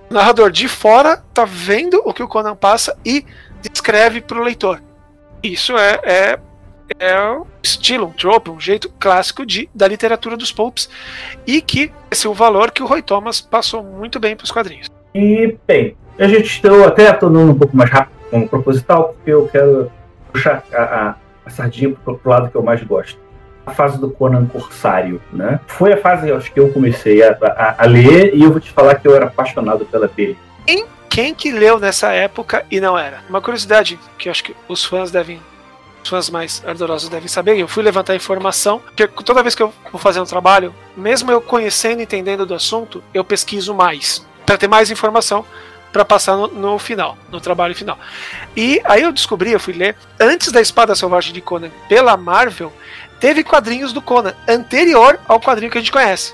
[0.10, 3.26] o narrador de fora tá vendo o que o Conan passa e
[3.62, 4.80] descreve para o leitor.
[5.42, 6.40] Isso é, é,
[7.00, 10.88] é um estilo, um trope, um jeito clássico de, da literatura dos pulps
[11.48, 14.52] e que esse é o valor que o Roy Thomas passou muito bem para os
[14.52, 14.88] quadrinhos.
[15.16, 19.48] E, bem, a gente estou até tornando um pouco mais rápido como proposital, porque eu
[19.48, 19.92] quero
[20.32, 23.24] puxar a, a, a sardinha para o lado que eu mais gosto
[23.66, 25.60] a fase do Conan Corsário, né?
[25.68, 28.72] Foi a fase, acho que eu comecei a, a, a, ler e eu vou te
[28.72, 30.38] falar que eu era apaixonado pela dele.
[30.66, 33.22] Quem, quem que leu nessa época e não era?
[33.30, 35.40] Uma curiosidade que acho que os fãs devem
[36.04, 39.74] os fãs mais ardorosos devem saber, eu fui levantar informação, que toda vez que eu
[39.90, 44.58] vou fazer um trabalho, mesmo eu conhecendo e entendendo do assunto, eu pesquiso mais, para
[44.58, 45.46] ter mais informação
[45.94, 47.98] para passar no, no, final, no trabalho final.
[48.58, 52.74] E aí eu descobri, eu fui ler, antes da Espada Selvagem de Conan pela Marvel,
[53.20, 56.34] teve quadrinhos do Conan anterior ao quadrinho que a gente conhece.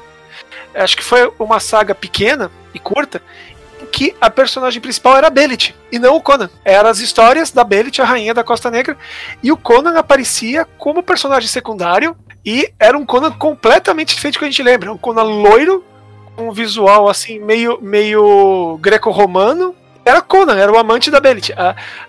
[0.74, 3.22] Acho que foi uma saga pequena e curta
[3.92, 6.50] que a personagem principal era a Belit e não o Conan.
[6.64, 8.98] Eram as histórias da Belit, a rainha da Costa Negra,
[9.44, 14.46] e o Conan aparecia como personagem secundário e era um Conan completamente diferente do que
[14.46, 14.92] a gente lembra.
[14.92, 15.84] Um Conan loiro,
[16.42, 19.76] um visual assim meio, meio greco-romano,
[20.06, 21.54] era Conan, era o amante da Belit.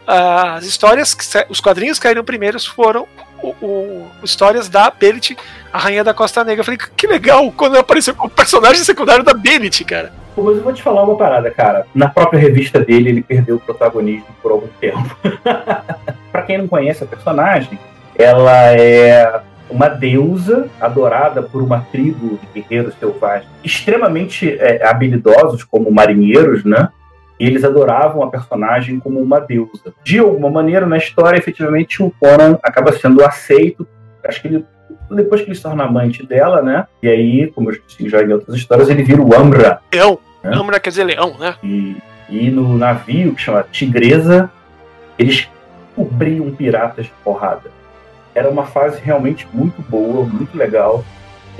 [0.06, 1.16] as histórias,
[1.48, 3.06] os quadrinhos que caíram primeiros foram
[3.42, 5.36] o, o, histórias da Belit,
[5.72, 6.60] a rainha da Costa Negra.
[6.60, 10.12] Eu falei, que legal, quando apareceu como personagem secundário da Belit, cara.
[10.36, 11.86] Mas eu vou te falar uma parada, cara.
[11.94, 15.16] Na própria revista dele, ele perdeu o protagonismo por algum tempo.
[16.32, 17.78] para quem não conhece a personagem,
[18.16, 25.90] ela é uma deusa adorada por uma tribo de guerreiros selvagens extremamente é, habilidosos como
[25.90, 26.88] marinheiros, né?
[27.38, 29.94] E eles adoravam a personagem como uma deusa.
[30.04, 33.88] De alguma maneira, na história, efetivamente, o Conan acaba sendo aceito.
[34.22, 34.64] Acho que ele,
[35.10, 36.86] depois que ele se torna amante dela, né?
[37.02, 39.80] E aí, como eu disse já em outras histórias, ele vira o Amra.
[39.92, 40.18] Leão.
[40.42, 40.50] Né?
[40.54, 41.54] Amra quer dizer leão, né?
[41.64, 41.96] E,
[42.28, 44.50] e no navio, que chama Tigresa,
[45.18, 45.48] eles
[45.96, 47.70] cobriam piratas de porrada.
[48.34, 51.04] Era uma fase realmente muito boa, muito legal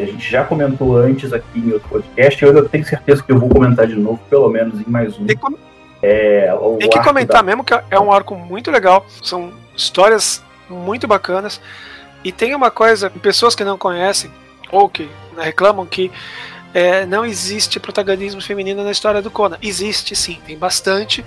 [0.03, 3.39] a gente já comentou antes aqui em outro podcast, e eu tenho certeza que eu
[3.39, 5.27] vou comentar de novo, pelo menos em mais um.
[5.27, 5.55] Tem, com...
[6.03, 9.07] É, Tem que comentar da- mesmo que é um arco muito legal.
[9.23, 11.61] São histórias muito bacanas.
[12.25, 14.31] E tem uma coisa, pessoas que não conhecem,
[14.71, 15.05] ou que
[15.37, 16.11] né, reclamam que
[16.73, 19.59] é, não existe protagonismo feminino na história do Conan.
[19.63, 21.25] Existe sim, tem bastante.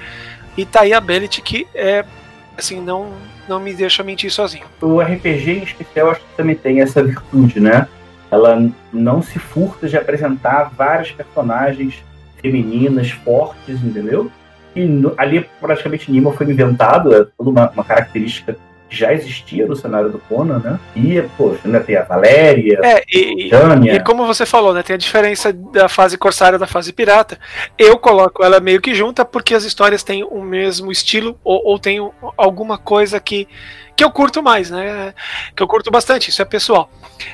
[0.55, 2.05] E tá aí a Bellet que é
[2.57, 3.11] assim, não,
[3.47, 4.65] não me deixa mentir sozinho.
[4.81, 7.87] O RPG em especial acho que também tem essa virtude, né?
[8.31, 12.03] Ela não se furta de apresentar várias personagens
[12.41, 14.31] femininas fortes, entendeu?
[14.75, 18.57] E no- ali praticamente Nima foi inventado, é toda uma, uma característica
[18.93, 20.79] que já existia no cenário do Conan, né?
[20.95, 23.95] E, poxa, ainda tem a Valéria, É, e, Tânia.
[23.95, 27.39] E como você falou, né, tem a diferença da fase corsária da fase pirata.
[27.77, 31.79] Eu coloco ela meio que junta porque as histórias têm o mesmo estilo ou, ou
[31.79, 33.47] tem um- alguma coisa que,
[33.95, 35.13] que eu curto mais, né?
[35.55, 36.89] Que eu curto bastante, isso é pessoal.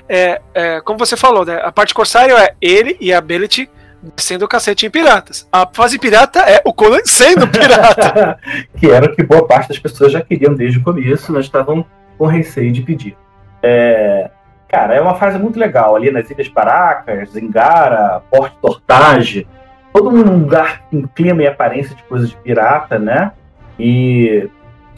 [0.07, 3.69] É, é, como você falou, né, a parte corsária é ele e a Bellet
[4.15, 5.47] descendo o cacete em piratas.
[5.51, 8.39] A fase pirata é o Conan sendo pirata.
[8.77, 11.85] que era o que boa parte das pessoas já queriam desde o começo, mas estavam
[12.17, 13.17] com receio de pedir.
[13.61, 14.29] É,
[14.67, 19.47] cara, é uma fase muito legal ali nas Ilhas Paracas, Zingara, Porto Tortage,
[19.93, 23.31] todo um lugar com clima e aparência de coisa de pirata, né?
[23.77, 24.49] E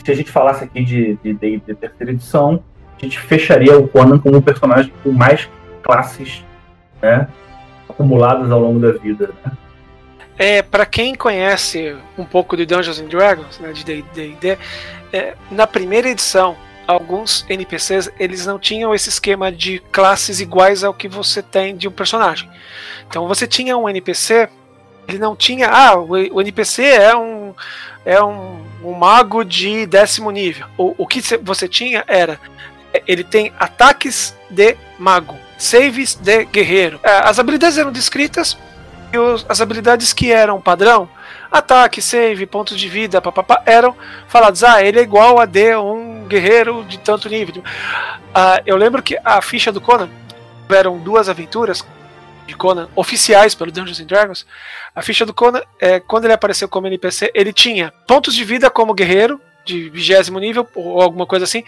[0.04, 2.64] se a gente falasse aqui de, de, de, de terceira edição,
[2.98, 5.50] a gente fecharia o Conan como um personagem com mais
[5.82, 6.46] classes,
[7.02, 7.28] né?
[7.92, 9.30] Acumuladas ao longo da vida.
[9.46, 9.52] Né?
[10.38, 14.58] É, para quem conhece um pouco de Dungeons and Dragons, né, de D&D,
[15.14, 16.56] é, na primeira edição,
[16.88, 21.88] alguns NPCs eles não tinham esse esquema de classes iguais ao que você tem de
[21.88, 22.50] um personagem.
[23.08, 24.50] Então você tinha um NPC,
[25.08, 27.54] ele não tinha, ah, o, o NPC é um
[28.04, 30.66] é um, um mago de décimo nível.
[30.76, 32.40] O, o que cê- você tinha era
[33.08, 37.00] ele tem ataques de mago, saves de guerreiro.
[37.04, 38.58] É, As habilidades eram descritas
[39.14, 41.08] e os- as habilidades que eram padrão,
[41.52, 43.96] ataque, save, pontos de vida, papapá, eram
[44.28, 47.64] falados, ah, ele é igual a de um guerreiro de tanto nível.
[48.34, 50.10] Ah, eu lembro que a ficha do Conan
[50.64, 51.86] tiveram duas aventuras
[52.48, 54.46] de Conan oficiais pelo Dungeons and Dragons.
[54.96, 58.70] A ficha do Conan, é, quando ele apareceu como NPC, ele tinha pontos de vida
[58.70, 61.64] como guerreiro, de vigésimo nível, ou alguma coisa assim,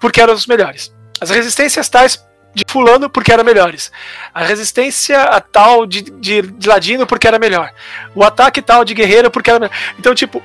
[0.00, 0.92] porque eram os melhores.
[1.20, 2.25] As resistências tais
[2.56, 3.92] de fulano porque eram melhores.
[4.32, 7.70] A resistência a tal de, de, de ladino porque era melhor.
[8.14, 9.76] O ataque tal de guerreiro porque era melhor.
[9.98, 10.42] Então, tipo,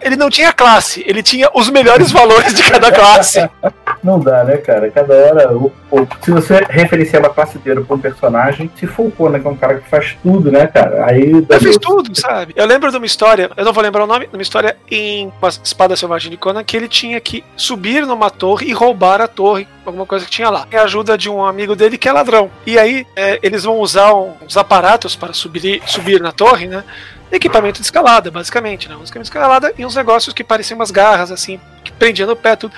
[0.00, 3.48] ele não tinha classe, ele tinha os melhores valores de cada classe.
[4.02, 4.90] Não dá, né, cara?
[4.90, 5.52] Cada hora.
[5.54, 9.46] o- o- se você referenciar uma classe inteira pra um personagem, se o Conan, que
[9.46, 11.04] é um cara que faz tudo, né, cara?
[11.04, 11.30] Aí.
[11.46, 12.54] Eu fiz tudo, sabe?
[12.56, 15.48] Eu lembro de uma história, eu não vou lembrar o nome, uma história em uma
[15.50, 19.68] espada selvagem de Conan que ele tinha que subir numa torre e roubar a torre,
[19.84, 20.66] alguma coisa que tinha lá.
[20.72, 22.50] E a ajuda de um amigo dele que é ladrão.
[22.66, 26.84] E aí é, eles vão usar uns aparatos para subir, subir na torre, né?
[27.32, 28.94] Equipamento de escalada, basicamente, né?
[28.96, 32.34] Um equipamento de escalada e uns negócios que pareciam umas garras, assim, que prendiam no
[32.36, 32.74] pé, tudo.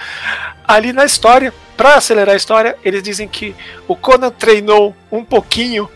[0.66, 3.54] Ali na história, para acelerar a história, eles dizem que
[3.88, 5.88] o Conan treinou um pouquinho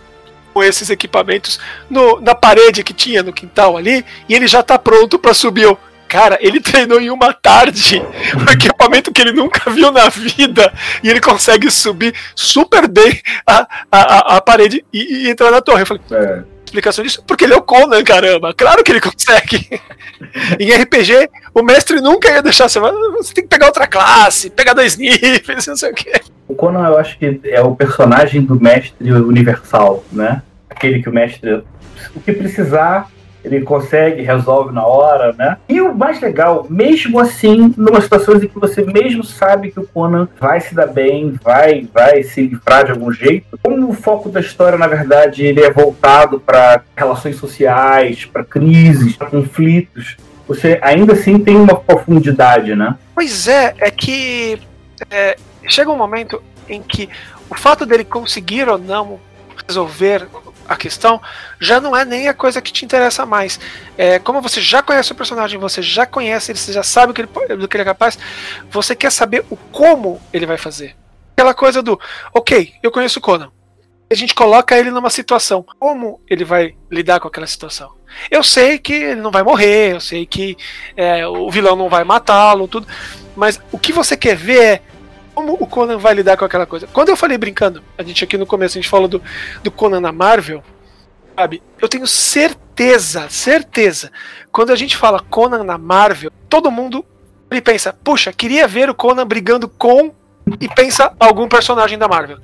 [0.54, 4.78] com esses equipamentos no- na parede que tinha no quintal ali e ele já tá
[4.78, 5.62] pronto para subir.
[5.64, 8.00] Eu, Cara, ele treinou em uma tarde
[8.38, 13.66] um equipamento que ele nunca viu na vida e ele consegue subir super bem a,
[13.90, 14.00] a,
[14.34, 15.82] a- a parede e, e entrar na torre.
[15.82, 16.44] Eu falei, É.
[16.66, 17.22] explicação disso?
[17.26, 18.52] Porque ele é o Conan, caramba.
[18.54, 19.80] Claro que ele consegue.
[20.58, 22.78] em RPG, o mestre nunca ia deixar você.
[22.78, 26.20] Você tem que pegar outra classe, pegar dois níveis, não sei o quê.
[26.48, 30.42] O Conan, eu acho que é o personagem do mestre universal, né?
[30.68, 31.64] Aquele que o mestre,
[32.14, 33.10] o que precisar,
[33.46, 35.56] ele consegue, resolve na hora, né?
[35.68, 39.86] E o mais legal, mesmo assim, numa situações em que você mesmo sabe que o
[39.86, 44.28] Conan vai se dar bem, vai, vai se livrar de algum jeito, como o foco
[44.28, 50.78] da história, na verdade, ele é voltado para relações sociais, para crises, para conflitos, você
[50.82, 52.96] ainda assim tem uma profundidade, né?
[53.14, 54.60] Pois é, é que
[55.10, 57.08] é, chega um momento em que
[57.50, 59.18] o fato dele conseguir ou não
[59.66, 60.26] resolver
[60.68, 61.20] a questão
[61.60, 63.58] já não é nem a coisa que te interessa mais.
[63.96, 67.22] É, como você já conhece o personagem, você já conhece ele, você já sabe que
[67.22, 68.18] ele, do que ele é capaz,
[68.70, 70.96] você quer saber o como ele vai fazer.
[71.32, 72.00] Aquela coisa do,
[72.32, 73.50] ok, eu conheço o Conan.
[74.08, 75.64] A gente coloca ele numa situação.
[75.78, 77.92] Como ele vai lidar com aquela situação?
[78.30, 80.56] Eu sei que ele não vai morrer, eu sei que
[80.96, 82.86] é, o vilão não vai matá-lo, tudo.
[83.34, 84.82] Mas o que você quer ver é
[85.36, 86.86] como o Conan vai lidar com aquela coisa.
[86.86, 89.22] Quando eu falei brincando, a gente aqui no começo a gente falou do,
[89.62, 90.64] do Conan na Marvel,
[91.36, 91.62] sabe?
[91.78, 94.10] Eu tenho certeza, certeza.
[94.50, 97.04] Quando a gente fala Conan na Marvel, todo mundo
[97.50, 100.10] ele pensa, puxa, queria ver o Conan brigando com
[100.58, 102.38] e pensa algum personagem da Marvel.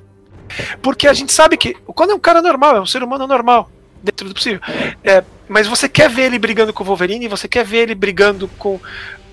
[0.79, 3.25] Porque a gente sabe que o Conan é um cara normal, é um ser humano
[3.25, 3.71] normal.
[4.03, 4.61] dentro do possível.
[5.03, 8.47] É, mas você quer ver ele brigando com o Wolverine, você quer ver ele brigando
[8.59, 8.79] com,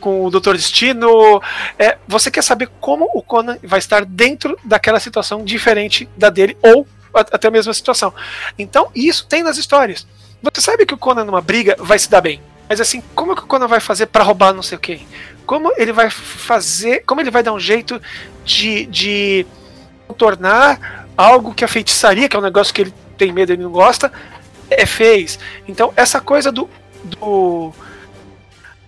[0.00, 1.40] com o Doutor Destino.
[1.78, 6.56] É, você quer saber como o Conan vai estar dentro daquela situação diferente da dele,
[6.62, 8.12] ou até a mesma situação.
[8.58, 10.06] Então, isso tem nas histórias.
[10.42, 12.40] Você sabe que o Conan numa briga vai se dar bem.
[12.68, 15.00] Mas assim, como que o Conan vai fazer para roubar não sei o quê?
[15.44, 17.02] Como ele vai fazer.
[17.04, 18.00] Como ele vai dar um jeito
[18.44, 19.46] de, de
[20.16, 23.70] tornar algo que a feitiçaria, que é um negócio que ele tem medo e não
[23.70, 24.12] gosta,
[24.70, 25.38] é, fez.
[25.66, 26.70] Então, essa coisa do,
[27.04, 27.72] do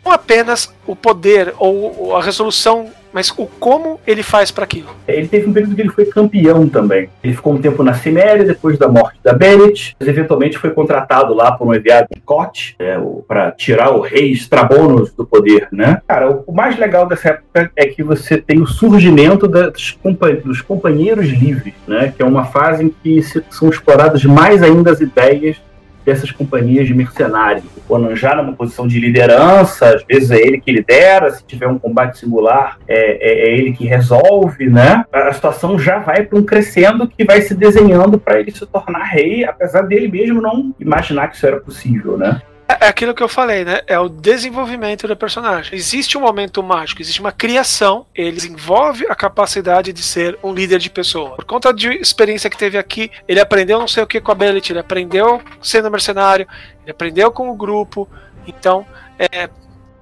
[0.04, 4.88] não apenas o poder ou a resolução, mas o como ele faz para aquilo.
[5.06, 7.10] Ele teve um período que ele foi campeão também.
[7.22, 11.34] Ele ficou um tempo na Ciméria, depois da morte da Bennett, mas eventualmente foi contratado
[11.34, 16.00] lá por um enviado de Cote é, para tirar o rei Strabonos do poder, né?
[16.08, 19.96] Cara, o mais legal dessa época é que você tem o surgimento das,
[20.42, 22.12] dos companheiros livres, né?
[22.16, 25.56] Que é uma fase em que são exploradas mais ainda as ideias
[26.04, 27.64] dessas companhias de mercenários.
[27.76, 31.68] O Conan já numa posição de liderança, às vezes é ele que lidera, se tiver
[31.68, 35.04] um combate singular, é, é, é ele que resolve, né?
[35.12, 39.04] A situação já vai para um crescendo que vai se desenhando para ele se tornar
[39.04, 42.40] rei, apesar dele mesmo não imaginar que isso era possível, né?
[42.80, 43.80] É, é aquilo que eu falei, né?
[43.86, 45.74] É o desenvolvimento do personagem.
[45.74, 50.78] Existe um momento mágico, existe uma criação, ele desenvolve a capacidade de ser um líder
[50.78, 51.36] de pessoa.
[51.36, 54.34] Por conta de experiência que teve aqui, ele aprendeu não sei o que com a
[54.34, 56.46] Bellet, ele aprendeu sendo mercenário,
[56.82, 58.08] ele aprendeu com o grupo.
[58.46, 58.86] Então,
[59.18, 59.48] é,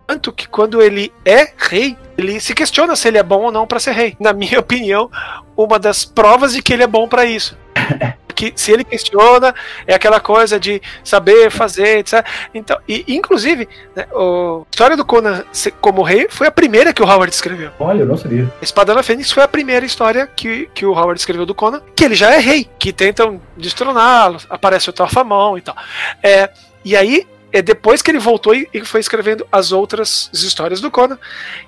[0.06, 3.66] tanto que quando ele é rei, ele se questiona se ele é bom ou não
[3.66, 4.16] para ser rei.
[4.20, 5.10] Na minha opinião,
[5.56, 7.56] uma das provas de que ele é bom para isso.
[8.40, 9.54] que se ele questiona,
[9.86, 12.24] é aquela coisa de saber fazer, etc.
[12.54, 15.44] Então, e, inclusive, né, a história do Conan
[15.80, 17.70] como rei foi a primeira que o Howard escreveu.
[17.78, 18.50] Olha, eu não sabia.
[18.62, 22.14] Espadana Fênix foi a primeira história que, que o Howard escreveu do Conan, que ele
[22.14, 25.76] já é rei, que tentam destroná-lo, aparece o Torfamão e tal.
[26.22, 26.48] É,
[26.82, 31.18] e aí é depois que ele voltou e foi escrevendo as outras histórias do Conan.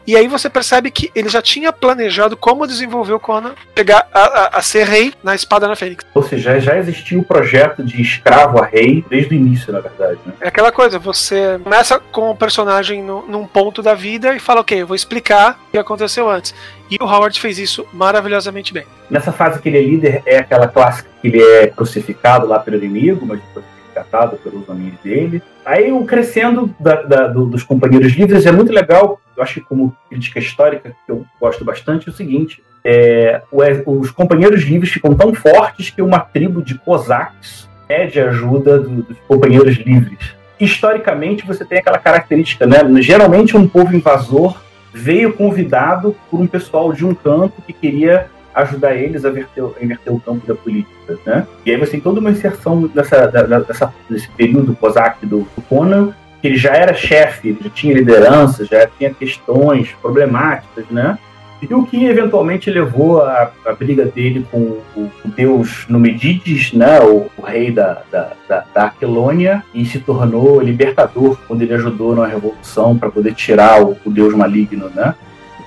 [0.07, 4.21] E aí você percebe que ele já tinha planejado como desenvolver o Conan chegar a,
[4.21, 6.05] a, a ser rei na Espada na Fênix.
[6.15, 10.19] Ou seja, já existia o projeto de escravo a rei desde o início, na verdade.
[10.25, 10.33] Né?
[10.41, 14.61] É aquela coisa, você começa com o personagem no, num ponto da vida e fala,
[14.61, 16.55] ok, eu vou explicar o que aconteceu antes.
[16.91, 18.85] E o Howard fez isso maravilhosamente bem.
[19.09, 22.77] Nessa fase que ele é líder, é aquela clássica que ele é crucificado lá pelo
[22.77, 25.43] inimigo, mas depois resgatado pelos amigos dele.
[25.65, 29.21] Aí o crescendo da, da, do, dos companheiros livres é muito legal.
[29.37, 33.43] Eu acho que como crítica histórica que eu gosto bastante é o seguinte: é,
[33.87, 39.19] os companheiros livres ficam tão fortes que uma tribo de cosaques pede ajuda do, dos
[39.29, 40.35] companheiros livres.
[40.59, 42.79] Historicamente você tem aquela característica, né?
[43.01, 44.61] Geralmente um povo invasor
[44.95, 50.13] veio convidado por um pessoal de um canto que queria ajudar eles a, a inverter
[50.13, 51.47] o campo da política, né?
[51.65, 56.15] E aí você tem toda uma inserção dessa, dessa, desse período COSAC do, do Conan,
[56.41, 61.19] que ele já era chefe, já tinha liderança, já tinha questões problemáticas, né?
[61.63, 64.59] E o que eventualmente levou a, a briga dele com
[64.97, 70.01] o, o deus Numedides, né, o, o rei da, da, da, da, Aquilônia, e se
[70.01, 75.15] tornou libertador quando ele ajudou na revolução para poder tirar o, o deus maligno, né?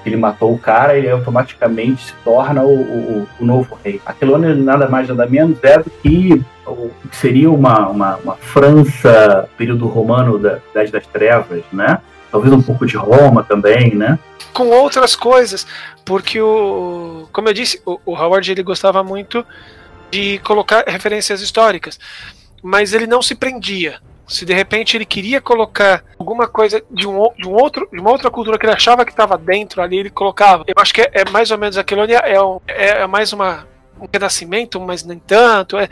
[0.10, 4.02] Ele matou o cara, ele automaticamente se torna o, o, o novo rei.
[4.06, 9.50] Aquilônia nada mais nada menos é do que o que seria uma, uma, uma França,
[9.58, 12.00] período romano da Idade das Trevas, né?
[12.32, 14.20] Talvez um pouco de Roma também, né?
[14.54, 15.68] Com outras coisas,
[16.04, 19.46] porque o, como eu disse, o, o Howard ele gostava muito
[20.12, 22.00] de colocar referências históricas,
[22.64, 27.30] mas ele não se prendia se de repente ele queria colocar alguma coisa de um,
[27.38, 30.10] de um outro, de uma outra cultura que ele achava que estava dentro ali, ele
[30.10, 30.64] colocava.
[30.68, 33.32] Eu acho que é, é mais ou menos aquilo ali, é, um, é, é mais
[33.34, 33.68] uma,
[34.00, 35.78] um renascimento, mas nem tanto.
[35.78, 35.88] É,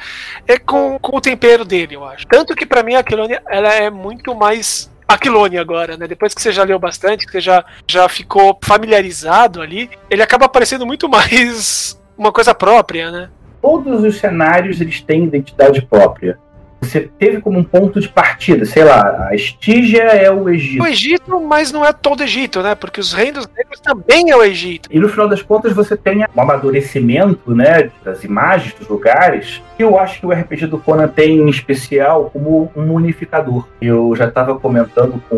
[0.47, 2.25] é com, com o tempero dele, eu acho.
[2.27, 6.07] Tanto que para mim a Aquilônia ela é muito mais Aquilone agora, né?
[6.07, 10.47] Depois que você já leu bastante, que você já, já ficou familiarizado ali, ele acaba
[10.49, 13.29] parecendo muito mais uma coisa própria, né?
[13.61, 16.37] Todos os cenários eles têm identidade própria
[16.83, 20.83] você teve como um ponto de partida, sei lá, a Estígia é o Egito.
[20.83, 22.75] O Egito, mas não é todo Egito, né?
[22.75, 24.89] Porque os reinos negros também é o Egito.
[24.91, 29.97] E no final das contas você tem um amadurecimento, né, das imagens, dos lugares, eu
[29.97, 33.67] acho que o RPG do Conan tem em especial como um unificador.
[33.81, 35.35] Eu já estava comentando com,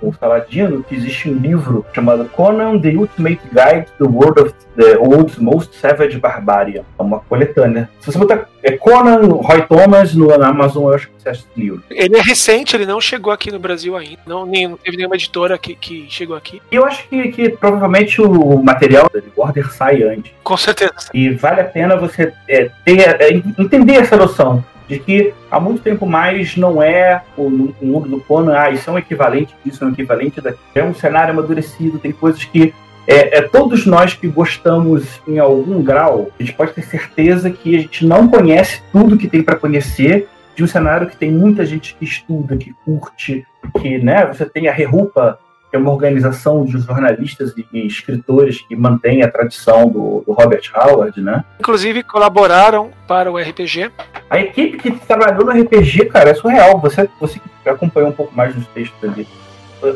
[0.00, 4.40] com o Saladino que existe um livro chamado Conan The Ultimate Guide to the World
[4.40, 6.82] of the World's Most Savage Barbarian.
[6.98, 7.88] É uma coletânea.
[8.00, 11.60] Se você botar é Conan, Roy Thomas no Amazon, eu acho que você acha esse
[11.60, 11.82] livro.
[11.90, 14.18] Ele é recente, ele não chegou aqui no Brasil ainda.
[14.26, 16.60] Não, nem, não teve nenhuma editora que, que chegou aqui.
[16.70, 20.32] E eu acho que, que provavelmente o material da Order sai antes.
[20.42, 21.10] Com certeza.
[21.12, 24.64] E vale a pena você é, ter, é, entender essa noção.
[24.88, 27.42] de que há muito tempo mais não é o,
[27.80, 30.62] o mundo do Conan, ah, isso é um equivalente disso, é um equivalente daquilo.
[30.74, 32.72] É um cenário amadurecido, tem coisas que
[33.06, 37.76] é, é, todos nós que gostamos em algum grau, a gente pode ter certeza que
[37.76, 41.66] a gente não conhece tudo que tem para conhecer de um cenário que tem muita
[41.66, 43.46] gente que estuda, que curte,
[43.80, 45.38] que né, você tem a Rerupa,
[45.68, 50.62] que é uma organização de jornalistas e, escritores que mantém a tradição do, do, Robert
[50.74, 51.44] Howard, né?
[51.60, 53.90] Inclusive colaboraram para o RPG.
[54.30, 56.80] A equipe que trabalhou no RPG, cara, é surreal.
[56.80, 59.26] Você, você que acompanhou um pouco mais nos textos ali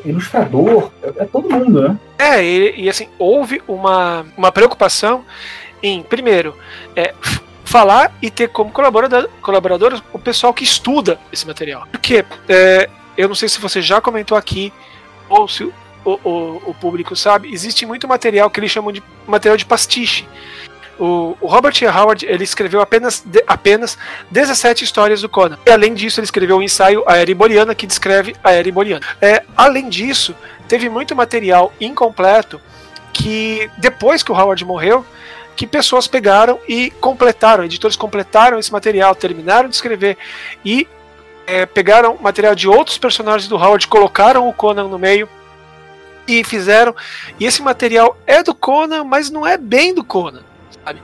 [0.04, 1.98] ilustrador, é, é, todo mundo, né?
[2.18, 5.24] É, e, e, assim, houve uma, uma preocupação
[5.82, 6.54] em, primeiro,
[6.94, 7.14] é,
[7.70, 11.86] falar e ter como colaborador, colaboradores o pessoal que estuda esse material.
[11.92, 14.72] Porque é, eu não sei se você já comentou aqui,
[15.28, 15.72] ou se o,
[16.04, 20.26] o, o, público sabe, existe muito material que eles chamam de material de pastiche.
[20.98, 21.86] O, o Robert E.
[21.86, 23.96] Howard ele escreveu apenas, de, apenas
[24.32, 25.56] 17 histórias do Conan.
[25.64, 29.06] E além disso, ele escreveu um ensaio A Era Iboriana, que descreve a Era Iboriana.
[29.20, 30.34] É, além disso,
[30.66, 32.60] teve muito material incompleto
[33.12, 35.06] que, depois que o Howard morreu,
[35.61, 40.16] que pessoas pegaram e completaram, editores completaram esse material, terminaram de escrever
[40.64, 40.88] e
[41.46, 45.28] é, pegaram material de outros personagens do Howard, colocaram o Conan no meio
[46.26, 46.96] e fizeram.
[47.38, 50.40] E esse material é do Conan, mas não é bem do Conan
[50.82, 51.02] sabe?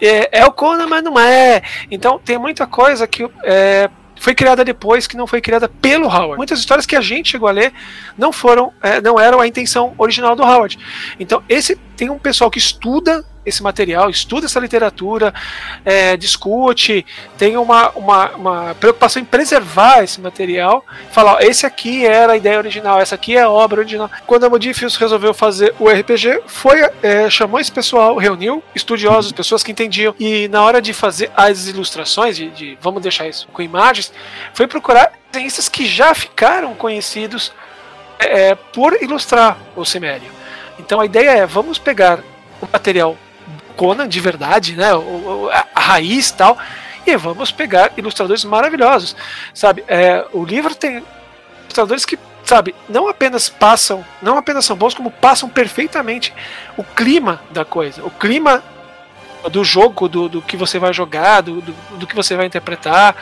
[0.00, 1.60] É, é, o Conan, mas não é.
[1.90, 6.36] Então tem muita coisa que é, foi criada depois que não foi criada pelo Howard.
[6.36, 7.72] Muitas histórias que a gente chegou a ler
[8.16, 10.78] não foram, é, não eram a intenção original do Howard.
[11.18, 15.32] Então esse tem um pessoal que estuda esse material, estuda essa literatura,
[15.84, 17.06] é, discute,
[17.38, 22.36] tem uma, uma, uma, preocupação em preservar esse material, falar, ó, esse aqui era a
[22.36, 24.10] ideia original, essa aqui é a obra original.
[24.26, 29.62] Quando a Modifius resolveu fazer o RPG, foi é, chamou esse pessoal, reuniu estudiosos, pessoas
[29.62, 33.62] que entendiam, e na hora de fazer as ilustrações, de, de vamos deixar isso com
[33.62, 34.12] imagens,
[34.52, 37.52] foi procurar desenhistas que já ficaram conhecidos
[38.18, 40.30] é, por ilustrar o Cimério.
[40.78, 42.20] Então a ideia é, vamos pegar
[42.60, 43.16] o material
[43.80, 44.94] Conan de verdade, né?
[44.94, 46.58] O, a, a raiz tal.
[47.06, 49.16] E vamos pegar ilustradores maravilhosos,
[49.54, 49.82] sabe?
[49.88, 51.02] É, o livro tem
[51.62, 56.30] ilustradores que, sabe, não apenas passam, não apenas são bons, como passam perfeitamente
[56.76, 58.62] o clima da coisa, o clima
[59.50, 63.16] do jogo, do, do que você vai jogar, do, do, do que você vai interpretar.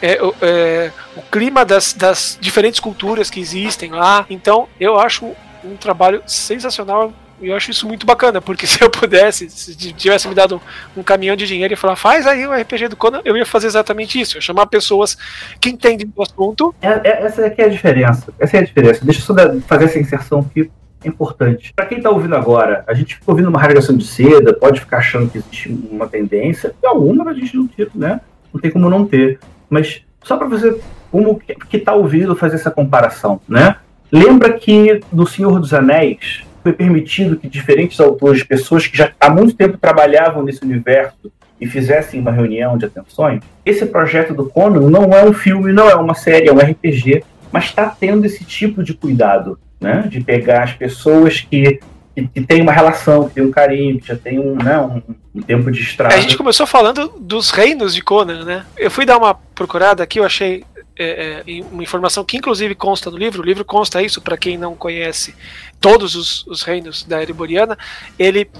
[0.00, 4.24] É, é, o clima das, das diferentes culturas que existem lá.
[4.30, 5.34] Então, eu acho
[5.64, 10.28] um trabalho sensacional e eu acho isso muito bacana, porque se eu pudesse, se tivesse
[10.28, 10.60] me dado
[10.96, 13.66] um, caminhão de dinheiro e falar, faz aí o RPG do Conan, eu ia fazer
[13.66, 14.36] exatamente isso.
[14.36, 15.16] Eu chamar pessoas
[15.60, 16.74] que entendem do assunto.
[16.82, 18.32] É, é, essa aqui é a diferença.
[18.38, 19.04] Essa é a diferença.
[19.04, 19.34] Deixa eu só
[19.66, 20.70] fazer essa inserção aqui.
[21.04, 21.72] É importante.
[21.74, 24.98] Para quem está ouvindo agora, a gente fica ouvindo uma radiação de seda, pode ficar
[24.98, 28.20] achando que existe uma tendência, e alguma a gente não tem, né?
[28.52, 29.38] Não tem como não ter.
[29.70, 30.80] Mas só para você,
[31.12, 33.76] como que está ouvindo fazer essa comparação, né?
[34.10, 39.30] Lembra que no Senhor dos Anéis, foi permitido que diferentes autores, pessoas que já há
[39.30, 44.90] muito tempo trabalhavam nesse universo e fizessem uma reunião de atenções, esse projeto do Conan
[44.90, 48.44] não é um filme, não é uma série, é um RPG, mas está tendo esse
[48.44, 50.06] tipo de cuidado, né?
[50.08, 51.80] De pegar as pessoas que,
[52.14, 55.02] que, têm uma relação, que têm um carinho, que já tem um, né, um,
[55.34, 56.14] um tempo de estrada.
[56.14, 58.64] A gente começou falando dos reinos de Conan, né?
[58.76, 60.64] Eu fui dar uma procurada aqui, eu achei
[60.98, 64.58] é, é, uma informação que inclusive consta no livro, o livro consta isso para quem
[64.58, 65.34] não conhece
[65.80, 67.78] todos os, os reinos da Ereboriana,
[68.18, 68.50] ele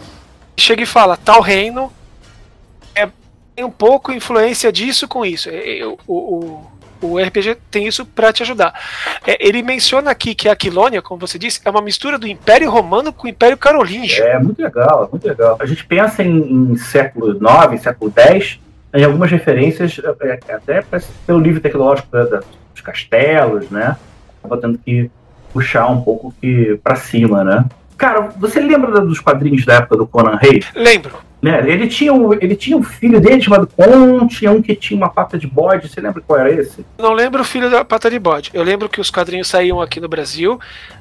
[0.56, 1.92] chega e fala, tal reino
[2.94, 3.08] é,
[3.54, 5.48] tem um pouco influência disso com isso.
[5.48, 6.66] É, é o, o,
[7.00, 8.74] o RPG tem isso para te ajudar.
[9.26, 12.70] É, ele menciona aqui que a Aquilônia, como você disse, é uma mistura do Império
[12.70, 14.24] Romano com o Império Carolíngio.
[14.24, 15.56] É muito legal, muito legal.
[15.60, 18.58] A gente pensa em, em século IX, século X,
[18.94, 20.82] em algumas referências, é, é, até
[21.26, 22.08] pelo nível tecnológico
[22.72, 23.96] dos castelos, né?
[24.42, 25.10] Tava tendo que
[25.52, 27.64] puxar um pouco que para cima, né?
[27.96, 30.62] Cara, você lembra dos quadrinhos da época do Conan Rei?
[30.74, 31.16] Lembro.
[31.40, 31.70] Né?
[31.70, 35.08] Ele, tinha um, ele tinha um filho dele chamado Con, tinha um que tinha uma
[35.08, 35.88] pata de bode.
[35.88, 36.84] Você lembra qual era esse?
[36.98, 38.50] Não lembro o filho da pata de bode.
[38.52, 40.58] Eu lembro que os quadrinhos saíam aqui no Brasil.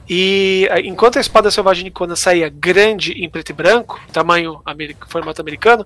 [0.07, 5.11] E enquanto a espada selvagem de Conan saía grande em preto e branco, tamanho americano,
[5.11, 5.85] formato americano,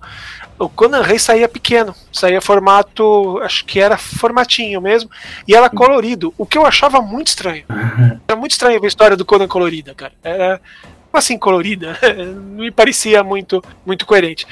[0.60, 5.10] o Conan Rei saía pequeno, saía formato, acho que era formatinho mesmo,
[5.48, 7.64] e era colorido, o que eu achava muito estranho.
[8.28, 10.14] Era muito estranho ver a história do Conan colorida, cara.
[10.24, 10.62] Era,
[11.18, 14.46] assim colorida, não me parecia muito, muito coerente.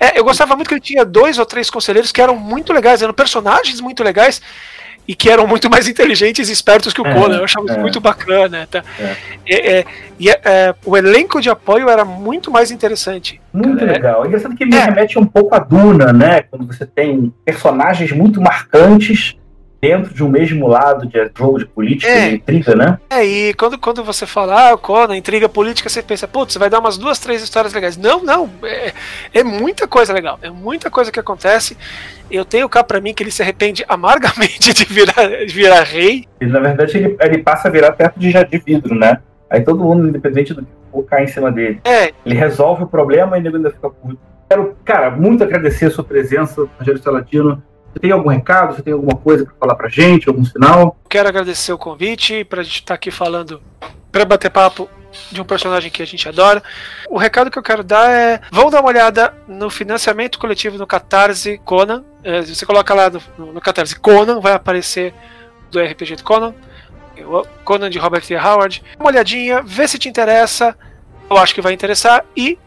[0.00, 3.02] É, eu gostava muito que ele tinha dois ou três conselheiros que eram muito legais,
[3.02, 4.40] eram personagens muito legais
[5.08, 7.36] e que eram muito mais inteligentes e espertos que o É, Conan.
[7.36, 7.80] Eu achava isso é.
[7.80, 8.66] muito bacana.
[8.68, 8.82] Tá?
[8.98, 9.16] É.
[9.46, 9.84] É, é,
[10.18, 13.40] e é, é, o elenco de apoio era muito mais interessante.
[13.52, 14.24] Muito legal.
[14.24, 16.42] É engraçado que me remete um pouco a Duna, né?
[16.42, 19.36] Quando você tem personagens muito marcantes
[19.86, 22.30] dentro de um mesmo lado de jogo de política É.
[22.30, 22.98] e intriga, né?
[23.08, 26.58] É, e quando, quando você fala, ah, o Conan, intriga política, você pensa, putz, você
[26.58, 27.96] vai dar umas duas, três histórias legais.
[27.96, 28.92] Não, não, é,
[29.32, 31.76] é muita coisa legal, é muita coisa que acontece.
[32.28, 36.24] Eu tenho cá pra mim que ele se arrepende amargamente de virar, de virar rei.
[36.40, 39.20] E na verdade ele, ele passa a virar perto de, de vidro, né?
[39.48, 41.80] Aí todo mundo, independente do que for, cai em cima dele.
[41.84, 44.18] É, Ele resolve o problema e nego ainda fica puto.
[44.48, 47.62] Quero, cara, muito agradecer a sua presença, Rogério Salatino.
[48.00, 48.74] Tem algum recado?
[48.74, 50.28] Você tem alguma coisa para falar pra gente?
[50.28, 50.96] Algum sinal?
[51.08, 53.62] quero agradecer o convite pra gente estar aqui falando,
[54.12, 54.88] pra bater papo
[55.30, 56.62] de um personagem que a gente adora.
[57.08, 60.86] O recado que eu quero dar é: vão dar uma olhada no financiamento coletivo no
[60.86, 62.04] Catarse Conan.
[62.22, 65.14] É, você coloca lá no, no, Catarse Conan, vai aparecer
[65.70, 66.54] do RPG do Conan.
[67.64, 68.36] Conan de Robert T.
[68.36, 68.82] Howard.
[68.98, 70.76] Uma olhadinha, vê se te interessa.
[71.28, 72.24] Eu acho que vai interessar.
[72.36, 72.58] E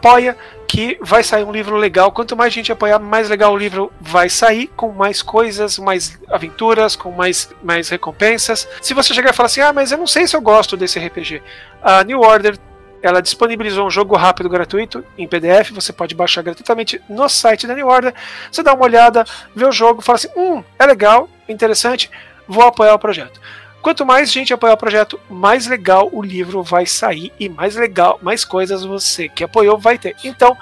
[0.00, 0.36] apoia
[0.66, 2.10] que vai sair um livro legal.
[2.10, 6.96] Quanto mais gente apoiar, mais legal o livro vai sair, com mais coisas, mais aventuras,
[6.96, 8.66] com mais, mais recompensas.
[8.80, 10.98] Se você chegar e falar assim, ah, mas eu não sei se eu gosto desse
[10.98, 11.42] RPG.
[11.82, 12.58] A New Order
[13.02, 17.74] ela disponibilizou um jogo rápido gratuito em PDF, você pode baixar gratuitamente no site da
[17.74, 18.14] New Order.
[18.52, 19.24] Você dá uma olhada,
[19.54, 22.10] vê o jogo, fala assim: hum, é legal, interessante,
[22.46, 23.40] vou apoiar o projeto.
[23.82, 28.18] Quanto mais gente apoiar o projeto, mais legal o livro vai sair e mais legal,
[28.22, 30.14] mais coisas você que apoiou vai ter.
[30.22, 30.56] Então,